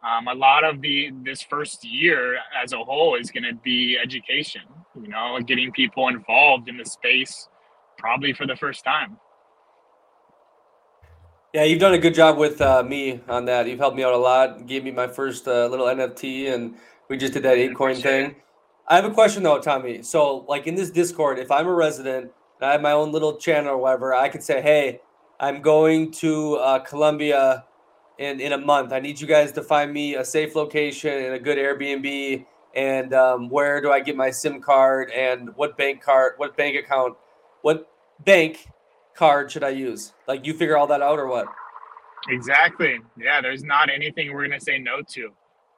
um, 0.03 0.27
a 0.27 0.33
lot 0.33 0.63
of 0.63 0.81
the 0.81 1.11
this 1.23 1.41
first 1.41 1.83
year 1.83 2.37
as 2.61 2.73
a 2.73 2.77
whole 2.77 3.15
is 3.15 3.31
going 3.31 3.43
to 3.43 3.55
be 3.63 3.97
education 3.97 4.61
you 5.01 5.07
know 5.07 5.39
getting 5.39 5.71
people 5.71 6.07
involved 6.07 6.67
in 6.69 6.77
the 6.77 6.85
space 6.85 7.47
probably 7.97 8.33
for 8.33 8.45
the 8.45 8.55
first 8.55 8.83
time 8.83 9.17
yeah, 11.53 11.65
you've 11.65 11.79
done 11.79 11.93
a 11.93 11.99
good 11.99 12.15
job 12.15 12.39
with 12.39 12.59
uh, 12.61 12.81
me 12.81 13.21
on 13.29 13.45
that. 13.45 13.67
You've 13.67 13.77
helped 13.77 13.95
me 13.95 14.03
out 14.03 14.11
a 14.11 14.17
lot. 14.17 14.65
Gave 14.65 14.83
me 14.83 14.89
my 14.89 15.07
first 15.07 15.47
uh, 15.47 15.67
little 15.67 15.85
NFT, 15.85 16.51
and 16.51 16.73
we 17.09 17.17
just 17.17 17.33
did 17.33 17.43
that 17.43 17.57
ApeCoin 17.57 18.01
thing. 18.01 18.35
I 18.87 18.95
have 18.95 19.05
a 19.05 19.13
question 19.13 19.43
though, 19.43 19.59
Tommy. 19.59 20.01
So, 20.01 20.45
like 20.49 20.65
in 20.65 20.73
this 20.73 20.89
Discord, 20.89 21.37
if 21.37 21.51
I'm 21.51 21.67
a 21.67 21.73
resident 21.73 22.31
and 22.59 22.69
I 22.69 22.71
have 22.71 22.81
my 22.81 22.93
own 22.93 23.11
little 23.11 23.37
channel 23.37 23.73
or 23.73 23.77
whatever, 23.77 24.15
I 24.15 24.29
could 24.29 24.41
say, 24.41 24.63
"Hey, 24.63 25.01
I'm 25.39 25.61
going 25.61 26.11
to 26.13 26.55
uh, 26.55 26.79
Colombia 26.79 27.65
in 28.17 28.39
in 28.39 28.53
a 28.53 28.57
month. 28.57 28.93
I 28.93 28.99
need 28.99 29.19
you 29.19 29.27
guys 29.27 29.51
to 29.53 29.61
find 29.61 29.91
me 29.91 30.15
a 30.15 30.25
safe 30.25 30.55
location 30.55 31.11
and 31.11 31.33
a 31.33 31.39
good 31.39 31.57
Airbnb. 31.57 32.45
And 32.75 33.13
um, 33.13 33.49
where 33.49 33.81
do 33.81 33.91
I 33.91 33.99
get 33.99 34.15
my 34.15 34.31
SIM 34.31 34.59
card? 34.59 35.11
And 35.11 35.55
what 35.55 35.77
bank 35.77 36.01
card? 36.01 36.33
What 36.37 36.57
bank 36.57 36.75
account? 36.75 37.15
What 37.61 37.87
bank 38.25 38.67
card 39.15 39.51
should 39.51 39.63
I 39.63 39.69
use? 39.69 40.13
Like 40.27 40.45
you 40.45 40.53
figure 40.53 40.77
all 40.77 40.87
that 40.87 41.01
out 41.01 41.19
or 41.19 41.27
what? 41.27 41.47
Exactly. 42.29 42.99
Yeah, 43.17 43.41
there's 43.41 43.63
not 43.63 43.89
anything 43.89 44.33
we're 44.33 44.47
to 44.47 44.59
say 44.59 44.79
no 44.79 45.01
to, 45.09 45.29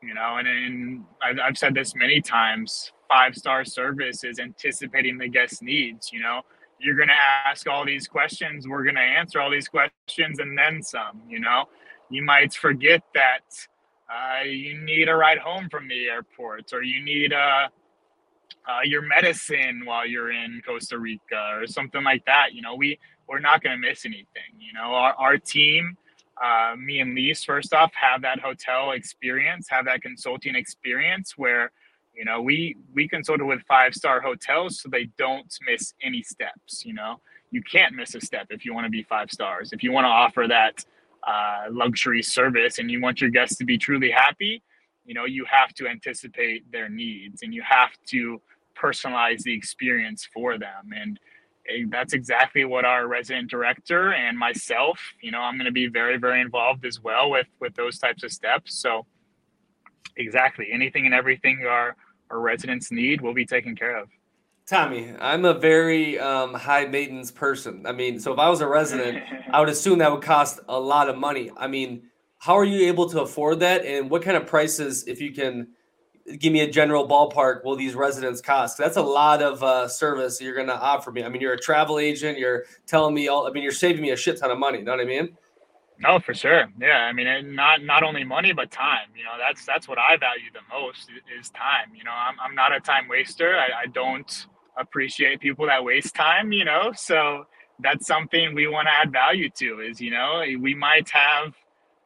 you 0.04 0.14
know, 0.14 0.38
and, 0.38 0.48
and 0.48 1.06
I've, 1.22 1.40
I've 1.40 1.58
said 1.58 1.74
this 1.74 1.96
many 1.96 2.22
times, 2.22 2.92
five 3.10 3.36
star 3.36 3.66
service 3.66 4.24
is 4.24 4.40
anticipating 4.40 5.18
the 5.18 5.28
guest 5.28 5.64
needs, 5.64 6.12
you 6.14 6.22
know, 6.22 6.42
you're 6.80 6.96
to 7.08 7.16
ask 7.48 7.68
all 7.68 7.86
these 7.86 8.08
questions. 8.08 8.68
We're 8.68 8.84
to 8.96 9.02
answer 9.02 9.40
all 9.40 9.50
these 9.50 9.68
questions 9.68 10.40
and 10.40 10.58
then 10.58 10.84
some. 10.84 11.22
You 11.28 11.40
know, 11.40 11.66
you 12.10 12.24
might 12.24 12.54
forget 12.54 13.02
that 13.14 13.42
uh, 14.10 14.44
you 14.44 14.78
need 14.82 15.10
a 15.10 15.16
ride 15.16 15.40
home 15.40 15.68
from 15.70 15.88
the 15.88 16.06
airport, 16.06 16.74
or 16.74 16.84
you 16.84 17.04
need 17.04 17.34
uh, 17.34 17.68
uh, 18.68 18.80
your 18.84 19.02
medicine 19.02 19.84
while 19.86 20.06
you're 20.06 20.32
in 20.32 20.62
Costa 20.66 20.98
Rica, 20.98 21.52
or 21.54 21.68
something 21.68 22.04
like 22.04 22.26
that. 22.26 22.54
You 22.54 22.62
know, 22.62 22.76
we 22.76 23.00
we're 23.28 23.40
not 23.40 23.64
going 23.64 23.80
to 23.80 23.88
miss 23.90 24.06
anything. 24.06 24.54
You 24.60 24.74
know, 24.74 24.94
our 24.94 25.14
our 25.14 25.38
team. 25.38 25.98
Uh, 26.44 26.76
me 26.76 27.00
and 27.00 27.16
Lise, 27.16 27.46
first 27.46 27.74
off, 27.74 27.94
have 27.94 28.22
that 28.22 28.42
hotel 28.42 28.92
experience, 28.92 29.68
have 29.70 29.86
that 29.86 30.02
consulting 30.02 30.54
experience 30.54 31.36
where 31.38 31.72
you 32.16 32.24
know, 32.24 32.42
we 32.42 32.76
we 32.94 33.08
consulted 33.08 33.46
with 33.46 33.62
five 33.68 33.94
star 33.94 34.22
hotels 34.22 34.80
so 34.80 34.90
they 34.90 35.10
don't 35.18 35.54
miss 35.68 35.94
any 36.02 36.24
steps. 36.24 36.86
You 36.86 36.94
know, 36.94 37.20
you 37.52 37.62
can't 37.62 37.94
miss 37.94 38.16
a 38.16 38.22
step 38.22 38.48
if 38.50 38.66
you 38.66 38.74
want 38.74 38.86
to 38.86 38.90
be 38.90 39.04
five 39.04 39.30
stars. 39.32 39.74
If 39.74 39.84
you 39.84 39.92
want 39.92 40.06
to 40.06 40.10
offer 40.10 40.46
that 40.48 40.84
uh, 41.26 41.66
luxury 41.72 42.22
service 42.22 42.80
and 42.80 42.90
you 42.92 43.02
want 43.02 43.22
your 43.22 43.30
guests 43.30 43.58
to 43.58 43.66
be 43.66 43.78
truly 43.78 44.12
happy, 44.12 44.62
you 45.06 45.14
know, 45.14 45.26
you 45.26 45.46
have 45.46 45.74
to 45.74 45.88
anticipate 45.88 46.70
their 46.72 46.90
needs 46.90 47.42
and 47.44 47.54
you 47.54 47.62
have 47.62 47.92
to 48.08 48.42
personalize 48.76 49.42
the 49.44 49.54
experience 49.54 50.28
for 50.34 50.58
them. 50.58 50.92
And 50.96 51.20
eh, 51.70 51.86
that's 51.90 52.14
exactly 52.14 52.66
what 52.66 52.86
our 52.86 53.08
resident 53.08 53.50
director 53.50 54.14
and 54.14 54.38
myself, 54.38 55.00
you 55.22 55.32
know, 55.32 55.40
I'm 55.40 55.56
going 55.56 55.66
to 55.66 55.72
be 55.72 55.88
very, 55.88 56.18
very 56.18 56.42
involved 56.42 56.86
as 56.86 57.02
well 57.02 57.30
with 57.30 57.48
with 57.60 57.76
those 57.76 58.00
types 58.00 58.24
of 58.24 58.32
steps. 58.32 58.80
So 58.80 59.06
exactly 60.18 60.68
anything 60.72 61.06
and 61.06 61.14
everything 61.14 61.66
our 61.68 61.96
our 62.32 62.40
residents 62.40 62.92
need 62.92 63.22
will 63.22 63.34
be 63.34 63.46
taken 63.46 63.76
care 63.76 63.98
of. 63.98 64.10
Tommy, 64.68 65.14
I'm 65.20 65.46
a 65.46 65.54
very 65.54 66.18
um, 66.18 66.56
high 66.56 66.86
maintenance 66.86 67.30
person. 67.30 67.86
I 67.86 67.92
mean, 67.92 68.20
so 68.20 68.34
if 68.34 68.40
I 68.40 68.50
was 68.50 68.62
a 68.62 68.68
resident, 68.68 69.24
I 69.52 69.60
would 69.60 69.70
assume 69.70 70.00
that 70.00 70.12
would 70.12 70.24
cost 70.24 70.60
a 70.68 70.80
lot 70.80 71.08
of 71.08 71.18
money. 71.18 71.52
I 71.56 71.68
mean, 71.68 72.04
how 72.40 72.58
are 72.58 72.64
you 72.64 72.88
able 72.88 73.08
to 73.10 73.22
afford 73.22 73.60
that? 73.60 73.86
And 73.86 74.10
what 74.10 74.24
kind 74.24 74.36
of 74.36 74.48
prices, 74.48 75.08
if 75.08 75.22
you 75.22 75.32
can 75.32 75.68
give 76.40 76.52
me 76.52 76.62
a 76.62 76.70
general 76.70 77.08
ballpark, 77.08 77.64
will 77.64 77.76
these 77.76 77.94
residents 77.94 78.42
cost? 78.42 78.76
That's 78.76 78.98
a 78.98 79.04
lot 79.04 79.44
of 79.44 79.62
uh, 79.62 79.88
service 79.88 80.42
you're 80.42 80.56
going 80.56 80.68
to 80.68 80.80
offer 80.80 81.12
me. 81.12 81.24
I 81.24 81.30
mean, 81.30 81.44
you're 81.44 81.54
a 81.54 81.60
travel 81.60 82.00
agent. 82.00 82.40
You're 82.40 82.66
telling 82.88 83.14
me 83.14 83.28
all. 83.28 83.48
I 83.48 83.52
mean, 83.52 83.62
you're 83.62 83.72
saving 83.72 84.02
me 84.02 84.12
a 84.12 84.18
shit 84.18 84.40
ton 84.40 84.50
of 84.50 84.58
money. 84.58 84.80
You 84.80 84.86
know 84.86 84.94
what 84.94 85.02
I 85.02 85.06
mean? 85.06 85.38
No, 86.00 86.20
for 86.20 86.34
sure. 86.34 86.68
Yeah, 86.80 87.06
I 87.06 87.14
mean, 87.14 87.56
not 87.56 87.82
not 87.84 88.04
only 88.04 88.24
money 88.26 88.52
but 88.52 88.70
time. 88.70 89.08
You 89.16 89.24
know, 89.24 89.38
that's 89.40 89.66
that's 89.66 89.88
what 89.88 89.98
I 89.98 90.18
value 90.18 90.52
the 90.52 90.60
most 90.70 91.10
is 91.40 91.50
time. 91.52 91.96
You 91.96 92.04
know, 92.04 92.12
I'm 92.12 92.36
I'm 92.40 92.54
not 92.54 92.76
a 92.76 92.82
time 92.82 93.08
waster. 93.08 93.56
I, 93.56 93.84
I 93.84 93.86
don't 93.88 94.48
appreciate 94.78 95.40
people 95.40 95.66
that 95.68 95.84
waste 95.84 96.16
time. 96.16 96.52
You 96.52 96.66
know, 96.66 96.92
so 96.96 97.46
that's 97.80 98.08
something 98.08 98.54
we 98.54 98.68
want 98.68 98.88
to 98.88 98.92
add 98.92 99.12
value 99.12 99.50
to. 99.58 99.82
Is 99.82 100.02
you 100.02 100.12
know, 100.12 100.44
we 100.60 100.74
might 100.74 101.10
have 101.10 101.54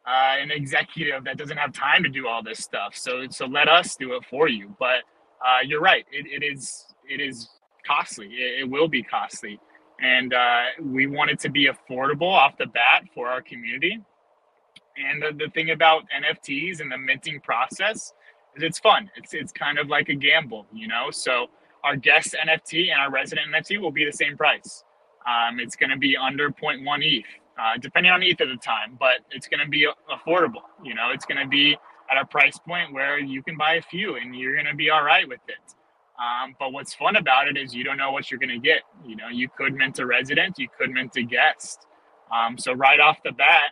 uh, 0.08 0.36
an 0.40 0.52
executive 0.52 1.24
that 1.26 1.38
doesn't 1.38 1.58
have 1.58 1.74
time 1.74 2.04
to 2.04 2.10
do 2.10 2.28
all 2.28 2.44
this 2.44 2.60
stuff. 2.60 2.96
So 2.96 3.28
so 3.30 3.46
let 3.46 3.68
us 3.68 3.96
do 3.96 4.14
it 4.14 4.24
for 4.30 4.48
you. 4.48 4.76
But 4.80 5.04
uh, 5.46 5.60
you're 5.66 5.82
right. 5.82 6.06
It, 6.12 6.26
it 6.28 6.46
is 6.46 6.86
it 7.10 7.20
is 7.22 7.50
costly. 7.86 8.28
It, 8.28 8.62
it 8.62 8.70
will 8.70 8.88
be 8.88 9.04
costly 9.04 9.60
and 10.02 10.34
uh, 10.34 10.64
we 10.82 11.08
want 11.08 11.32
it 11.32 11.40
to 11.40 11.50
be 11.50 11.68
affordable 11.68 12.32
off 12.32 12.58
the 12.58 12.68
bat 12.68 13.04
for 13.14 13.28
our 13.28 13.42
community. 13.42 14.00
And 14.98 15.22
the, 15.22 15.46
the 15.46 15.52
thing 15.52 15.72
about 15.72 16.04
NFTs 16.16 16.82
and 16.82 16.92
the 16.92 16.98
minting 16.98 17.42
process 17.42 18.14
is 18.56 18.64
it's 18.64 18.80
fun. 18.80 19.10
It's 19.16 19.34
it's 19.34 19.52
kind 19.52 19.78
of 19.78 19.88
like 19.88 20.10
a 20.10 20.16
gamble, 20.16 20.66
you 20.74 20.88
know. 20.88 21.12
So 21.12 21.48
our 21.84 21.96
guest 21.96 22.36
NFT 22.42 22.92
and 22.92 23.00
our 23.00 23.12
resident 23.12 23.48
NFT 23.54 23.80
will 23.80 23.92
be 23.92 24.06
the 24.06 24.14
same 24.14 24.38
price. 24.38 24.84
Um, 25.28 25.60
it's 25.60 25.76
going 25.76 25.90
to 25.90 25.98
be 25.98 26.18
under 26.18 26.50
0.1 26.50 26.82
ETH, 27.02 27.26
uh, 27.60 27.78
depending 27.80 28.12
on 28.12 28.24
ETH 28.24 28.40
at 28.42 28.48
the 28.48 28.58
time, 28.58 28.98
but 29.00 29.18
it's 29.32 29.48
going 29.48 29.60
to 29.60 29.70
be 29.70 29.88
affordable. 30.12 30.64
You 30.84 30.96
know, 30.96 31.12
it's 31.14 31.26
going 31.26 31.42
to 31.42 31.48
be 31.48 31.78
at 32.10 32.18
a 32.22 32.26
price 32.26 32.58
point 32.58 32.94
where 32.94 33.20
you 33.20 33.44
can 33.44 33.58
buy 33.58 33.76
a 33.76 33.82
few 33.82 34.16
and 34.16 34.36
you're 34.36 34.54
going 34.54 34.66
to 34.66 34.76
be 34.76 34.90
all 34.90 35.04
right 35.04 35.28
with 35.28 35.42
it. 35.48 35.76
Um, 36.20 36.56
but 36.60 36.74
what's 36.74 36.94
fun 36.94 37.16
about 37.16 37.48
it 37.48 37.58
is 37.58 37.74
you 37.74 37.84
don't 37.84 37.98
know 37.98 38.12
what 38.12 38.30
you're 38.30 38.40
going 38.40 38.50
to 38.50 38.60
get. 38.60 38.82
You 39.06 39.16
know, 39.16 39.30
you 39.30 39.48
could 39.50 39.74
mint 39.74 40.00
a 40.00 40.06
resident, 40.06 40.60
you 40.60 40.68
could 40.78 40.90
mint 40.92 41.16
a 41.16 41.24
guest. 41.24 41.86
Um, 42.34 42.58
so 42.58 42.74
right 42.74 43.00
off 43.00 43.24
the 43.24 43.32
bat, 43.32 43.72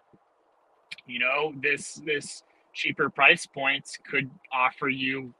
you 1.06 1.20
know, 1.20 1.54
this 1.62 1.96
this 2.06 2.44
cheaper 2.74 3.10
price 3.10 3.46
points 3.46 3.98
could 4.10 4.30
offer 4.52 4.88
you 4.88 5.34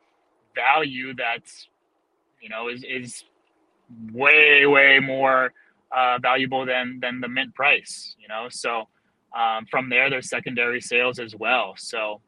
value 0.56 1.14
that's, 1.14 1.70
you 2.42 2.50
know, 2.50 2.68
is 2.68 2.84
is 2.84 3.24
way 4.12 4.66
way 4.66 5.00
more 5.00 5.54
uh, 5.96 6.18
valuable 6.22 6.66
than 6.66 7.00
than 7.02 7.22
the 7.22 7.28
mint 7.28 7.54
price. 7.56 8.16
You 8.20 8.28
know, 8.28 8.48
so 8.50 8.88
um, 9.38 9.66
from 9.70 9.90
there, 9.90 10.10
there's 10.10 10.30
secondary 10.30 10.82
sales 10.82 11.20
as 11.20 11.36
well. 11.36 11.76
So 11.78 12.22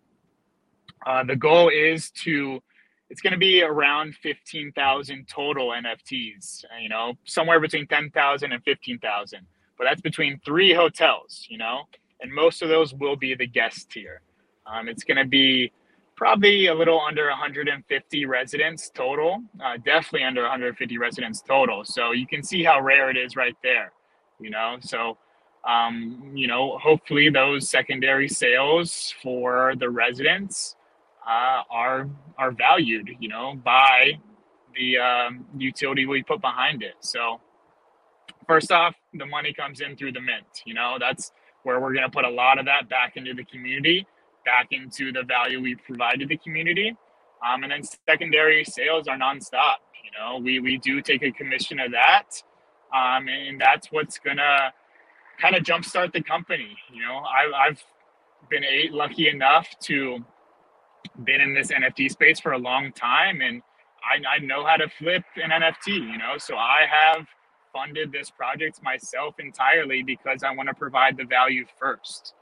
uh, 1.05 1.23
the 1.23 1.35
goal 1.35 1.69
is 1.69 2.11
to 2.11 2.61
it's 3.09 3.21
going 3.21 3.33
to 3.33 3.39
be 3.39 3.63
around 3.63 4.15
15,000 4.15 5.27
total 5.27 5.69
NFTs, 5.69 6.63
you 6.79 6.89
know, 6.89 7.13
somewhere 7.23 7.59
between 7.59 7.87
10,000 7.87 8.51
and 8.51 8.63
15,000. 8.63 9.39
But 9.77 9.85
that's 9.85 10.01
between 10.01 10.39
three 10.45 10.73
hotels, 10.73 11.47
you 11.49 11.57
know, 11.57 11.83
and 12.21 12.31
most 12.31 12.61
of 12.61 12.69
those 12.69 12.93
will 12.93 13.15
be 13.15 13.33
the 13.33 13.47
guest 13.47 13.89
tier. 13.89 14.21
Um, 14.67 14.87
it's 14.87 15.03
going 15.03 15.17
to 15.17 15.25
be 15.25 15.71
probably 16.19 16.67
a 16.67 16.73
little 16.73 16.99
under 16.99 17.29
150 17.29 18.25
residents 18.25 18.91
total, 18.93 19.41
uh, 19.63 19.77
definitely 19.77 20.25
under 20.25 20.41
150 20.41 20.97
residents 20.97 21.41
total. 21.41 21.85
So 21.85 22.11
you 22.11 22.27
can 22.27 22.43
see 22.43 22.61
how 22.61 22.81
rare 22.81 23.09
it 23.09 23.15
is 23.15 23.37
right 23.37 23.55
there, 23.63 23.93
you 24.37 24.49
know. 24.49 24.75
So, 24.81 25.17
um, 25.65 26.33
you 26.35 26.45
know, 26.45 26.77
hopefully 26.77 27.29
those 27.29 27.69
secondary 27.69 28.27
sales 28.27 29.13
for 29.23 29.75
the 29.79 29.89
residents 29.89 30.75
uh, 31.25 31.63
are 31.71 32.09
are 32.37 32.51
valued, 32.51 33.11
you 33.21 33.29
know, 33.29 33.55
by 33.63 34.19
the 34.75 34.97
um, 34.97 35.45
utility 35.57 36.05
we 36.05 36.21
put 36.21 36.41
behind 36.41 36.83
it. 36.83 36.95
So 36.99 37.39
first 38.45 38.73
off, 38.73 38.93
the 39.13 39.25
money 39.25 39.53
comes 39.53 39.79
in 39.79 39.95
through 39.95 40.11
the 40.11 40.21
mint. 40.21 40.63
You 40.65 40.73
know, 40.73 40.97
that's 40.99 41.31
where 41.63 41.79
we're 41.79 41.93
going 41.93 42.05
to 42.05 42.11
put 42.11 42.25
a 42.25 42.29
lot 42.29 42.59
of 42.59 42.65
that 42.65 42.89
back 42.89 43.15
into 43.15 43.33
the 43.33 43.45
community, 43.45 44.05
back 44.49 44.67
into 44.71 45.11
the 45.11 45.23
value 45.23 45.61
we 45.61 45.75
provide 45.75 46.19
to 46.21 46.25
the 46.25 46.37
community. 46.37 46.89
Um, 47.45 47.63
and 47.63 47.71
then 47.71 47.83
secondary 48.07 48.63
sales 48.65 49.07
are 49.07 49.17
nonstop. 49.17 49.79
You 50.03 50.11
know, 50.17 50.39
we 50.39 50.59
we 50.59 50.77
do 50.77 51.01
take 51.01 51.23
a 51.23 51.31
commission 51.31 51.79
of 51.79 51.91
that, 51.91 52.29
um, 52.99 53.27
and 53.27 53.61
that's 53.61 53.87
what's 53.91 54.17
gonna 54.17 54.73
kind 55.41 55.55
of 55.55 55.63
jumpstart 55.63 56.13
the 56.13 56.23
company. 56.23 56.75
You 56.91 57.01
know, 57.03 57.17
I, 57.39 57.67
I've 57.67 57.83
been 58.49 58.63
eight, 58.63 58.91
lucky 58.91 59.29
enough 59.29 59.67
to 59.83 60.25
been 61.23 61.41
in 61.41 61.53
this 61.53 61.71
NFT 61.71 62.09
space 62.11 62.39
for 62.39 62.53
a 62.53 62.57
long 62.57 62.91
time 62.91 63.41
and 63.41 63.61
I, 64.03 64.35
I 64.35 64.39
know 64.39 64.65
how 64.65 64.77
to 64.77 64.87
flip 64.89 65.23
an 65.35 65.51
NFT, 65.51 65.87
you 65.87 66.17
know, 66.17 66.37
so 66.37 66.55
I 66.55 66.79
have 66.89 67.25
funded 67.73 68.11
this 68.11 68.29
project 68.31 68.81
myself 68.81 69.35
entirely 69.39 70.03
because 70.03 70.43
I 70.43 70.53
want 70.53 70.69
to 70.69 70.75
provide 70.75 71.17
the 71.17 71.25
value 71.25 71.65
first. 71.79 72.33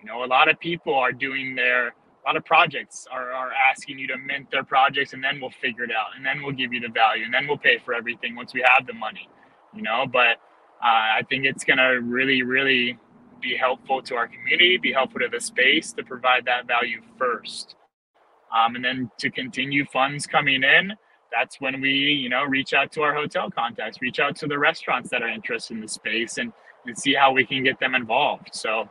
You 0.00 0.06
know, 0.06 0.24
a 0.24 0.26
lot 0.26 0.48
of 0.48 0.58
people 0.60 0.94
are 0.94 1.12
doing 1.12 1.54
their, 1.54 1.88
a 1.88 2.24
lot 2.26 2.36
of 2.36 2.44
projects 2.44 3.06
are, 3.10 3.32
are 3.32 3.50
asking 3.70 3.98
you 3.98 4.06
to 4.08 4.16
mint 4.18 4.50
their 4.50 4.64
projects 4.64 5.12
and 5.12 5.22
then 5.22 5.40
we'll 5.40 5.50
figure 5.50 5.84
it 5.84 5.90
out 5.90 6.16
and 6.16 6.24
then 6.24 6.42
we'll 6.42 6.52
give 6.52 6.72
you 6.72 6.80
the 6.80 6.88
value 6.88 7.24
and 7.24 7.32
then 7.32 7.46
we'll 7.46 7.58
pay 7.58 7.78
for 7.84 7.94
everything 7.94 8.34
once 8.34 8.52
we 8.52 8.64
have 8.66 8.86
the 8.86 8.92
money, 8.92 9.28
you 9.74 9.82
know, 9.82 10.06
but 10.10 10.38
uh, 10.82 11.18
I 11.18 11.22
think 11.28 11.44
it's 11.44 11.64
going 11.64 11.78
to 11.78 12.00
really, 12.02 12.42
really 12.42 12.98
be 13.40 13.56
helpful 13.56 14.02
to 14.02 14.16
our 14.16 14.28
community, 14.28 14.76
be 14.76 14.92
helpful 14.92 15.20
to 15.20 15.28
the 15.30 15.40
space 15.40 15.92
to 15.92 16.02
provide 16.02 16.44
that 16.46 16.66
value 16.66 17.00
first. 17.18 17.76
Um, 18.54 18.76
and 18.76 18.84
then 18.84 19.10
to 19.18 19.30
continue 19.30 19.84
funds 19.86 20.26
coming 20.26 20.62
in, 20.62 20.92
that's 21.32 21.60
when 21.60 21.80
we, 21.80 21.90
you 21.90 22.28
know, 22.28 22.44
reach 22.44 22.72
out 22.72 22.92
to 22.92 23.02
our 23.02 23.14
hotel 23.14 23.50
contacts, 23.50 24.00
reach 24.00 24.20
out 24.20 24.36
to 24.36 24.46
the 24.46 24.58
restaurants 24.58 25.10
that 25.10 25.22
are 25.22 25.28
interested 25.28 25.74
in 25.74 25.80
the 25.80 25.88
space 25.88 26.38
and, 26.38 26.52
and 26.86 26.96
see 26.96 27.14
how 27.14 27.32
we 27.32 27.44
can 27.44 27.64
get 27.64 27.78
them 27.80 27.94
involved. 27.94 28.50
So 28.52 28.88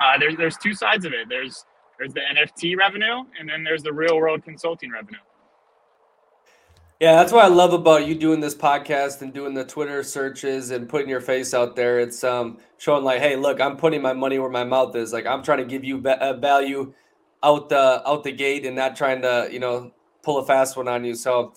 uh, 0.00 0.18
there's, 0.18 0.36
there's 0.36 0.56
two 0.56 0.74
sides 0.74 1.04
of 1.04 1.12
it. 1.12 1.28
There's, 1.28 1.64
there's 1.98 2.12
the 2.14 2.20
NFT 2.20 2.76
revenue 2.76 3.24
and 3.38 3.48
then 3.48 3.64
there's 3.64 3.82
the 3.82 3.92
real 3.92 4.16
world 4.16 4.44
consulting 4.44 4.90
revenue. 4.90 5.18
Yeah, 7.02 7.16
that's 7.16 7.32
what 7.32 7.44
I 7.44 7.48
love 7.48 7.72
about 7.72 8.06
you 8.06 8.14
doing 8.14 8.38
this 8.38 8.54
podcast 8.54 9.22
and 9.22 9.34
doing 9.34 9.54
the 9.54 9.64
Twitter 9.64 10.04
searches 10.04 10.70
and 10.70 10.88
putting 10.88 11.08
your 11.08 11.20
face 11.20 11.52
out 11.52 11.74
there. 11.74 11.98
It's 11.98 12.22
um, 12.22 12.58
showing 12.78 13.02
like, 13.02 13.18
hey, 13.18 13.34
look, 13.34 13.60
I'm 13.60 13.76
putting 13.76 14.00
my 14.00 14.12
money 14.12 14.38
where 14.38 14.48
my 14.48 14.62
mouth 14.62 14.94
is. 14.94 15.12
Like 15.12 15.26
I'm 15.26 15.42
trying 15.42 15.58
to 15.58 15.64
give 15.64 15.82
you 15.82 16.00
uh, 16.00 16.34
value 16.34 16.94
out 17.42 17.68
the 17.68 18.08
out 18.08 18.22
the 18.22 18.30
gate 18.30 18.64
and 18.64 18.76
not 18.76 18.94
trying 18.94 19.22
to 19.22 19.48
you 19.50 19.58
know 19.58 19.90
pull 20.22 20.38
a 20.38 20.46
fast 20.46 20.76
one 20.76 20.86
on 20.86 21.04
you. 21.04 21.16
So 21.16 21.54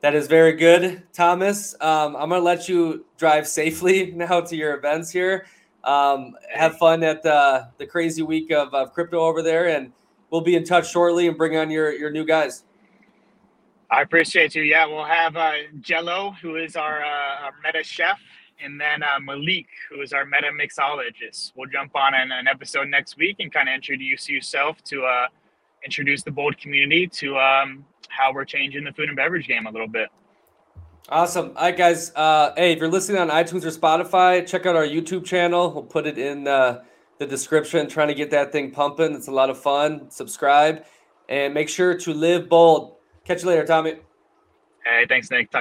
that 0.00 0.14
is 0.14 0.28
very 0.28 0.52
good, 0.52 1.02
Thomas. 1.12 1.74
Um, 1.80 2.16
I'm 2.16 2.30
gonna 2.30 2.40
let 2.40 2.68
you 2.68 3.04
drive 3.18 3.46
safely 3.46 4.12
now 4.16 4.40
to 4.40 4.56
your 4.56 4.78
events 4.78 5.10
here. 5.10 5.46
Um, 5.86 6.34
have 6.52 6.76
fun 6.76 7.02
at 7.02 7.22
the 7.22 7.68
the 7.78 7.86
crazy 7.86 8.22
week 8.22 8.50
of, 8.50 8.74
of 8.74 8.92
crypto 8.92 9.20
over 9.20 9.40
there, 9.40 9.68
and 9.68 9.92
we'll 10.30 10.40
be 10.40 10.56
in 10.56 10.64
touch 10.64 10.90
shortly 10.90 11.28
and 11.28 11.38
bring 11.38 11.56
on 11.56 11.70
your 11.70 11.92
your 11.92 12.10
new 12.10 12.24
guys. 12.24 12.64
I 13.90 14.02
appreciate 14.02 14.54
you. 14.54 14.62
Yeah, 14.62 14.86
we'll 14.86 15.04
have 15.04 15.36
uh, 15.36 15.52
Jello, 15.80 16.34
who 16.42 16.56
is 16.56 16.74
our, 16.74 17.04
uh, 17.04 17.44
our 17.44 17.52
meta 17.62 17.84
chef, 17.84 18.18
and 18.60 18.80
then 18.80 19.02
uh, 19.02 19.20
Malik, 19.20 19.68
who 19.88 20.00
is 20.00 20.12
our 20.12 20.24
meta 20.24 20.48
mixologist. 20.48 21.52
We'll 21.54 21.70
jump 21.70 21.94
on 21.94 22.14
an, 22.14 22.32
an 22.32 22.48
episode 22.48 22.88
next 22.88 23.16
week 23.16 23.36
and 23.38 23.52
kind 23.52 23.68
of 23.68 23.74
introduce 23.76 24.28
yourself 24.28 24.82
to 24.84 25.04
uh, 25.04 25.28
introduce 25.84 26.24
the 26.24 26.32
bold 26.32 26.58
community 26.58 27.06
to 27.06 27.38
um, 27.38 27.84
how 28.08 28.32
we're 28.32 28.44
changing 28.44 28.82
the 28.82 28.92
food 28.92 29.08
and 29.08 29.16
beverage 29.16 29.46
game 29.46 29.66
a 29.66 29.70
little 29.70 29.86
bit. 29.86 30.08
Awesome. 31.08 31.52
All 31.56 31.62
right, 31.62 31.76
guys. 31.76 32.10
Uh, 32.16 32.52
hey, 32.56 32.72
if 32.72 32.80
you're 32.80 32.88
listening 32.88 33.20
on 33.20 33.28
iTunes 33.28 33.64
or 33.64 33.70
Spotify, 33.70 34.44
check 34.44 34.66
out 34.66 34.74
our 34.74 34.84
YouTube 34.84 35.24
channel. 35.24 35.70
We'll 35.70 35.84
put 35.84 36.04
it 36.04 36.18
in 36.18 36.48
uh, 36.48 36.82
the 37.18 37.26
description. 37.26 37.88
Trying 37.88 38.08
to 38.08 38.14
get 38.14 38.30
that 38.30 38.50
thing 38.50 38.72
pumping. 38.72 39.14
It's 39.14 39.28
a 39.28 39.32
lot 39.32 39.48
of 39.48 39.56
fun. 39.56 40.10
Subscribe 40.10 40.84
and 41.28 41.54
make 41.54 41.68
sure 41.68 41.96
to 41.96 42.12
live 42.12 42.48
bold. 42.48 42.96
Catch 43.24 43.42
you 43.42 43.48
later, 43.48 43.64
Tommy. 43.64 43.94
Hey, 44.84 45.04
thanks, 45.08 45.30
Nick. 45.30 45.50
Talk 45.50 45.54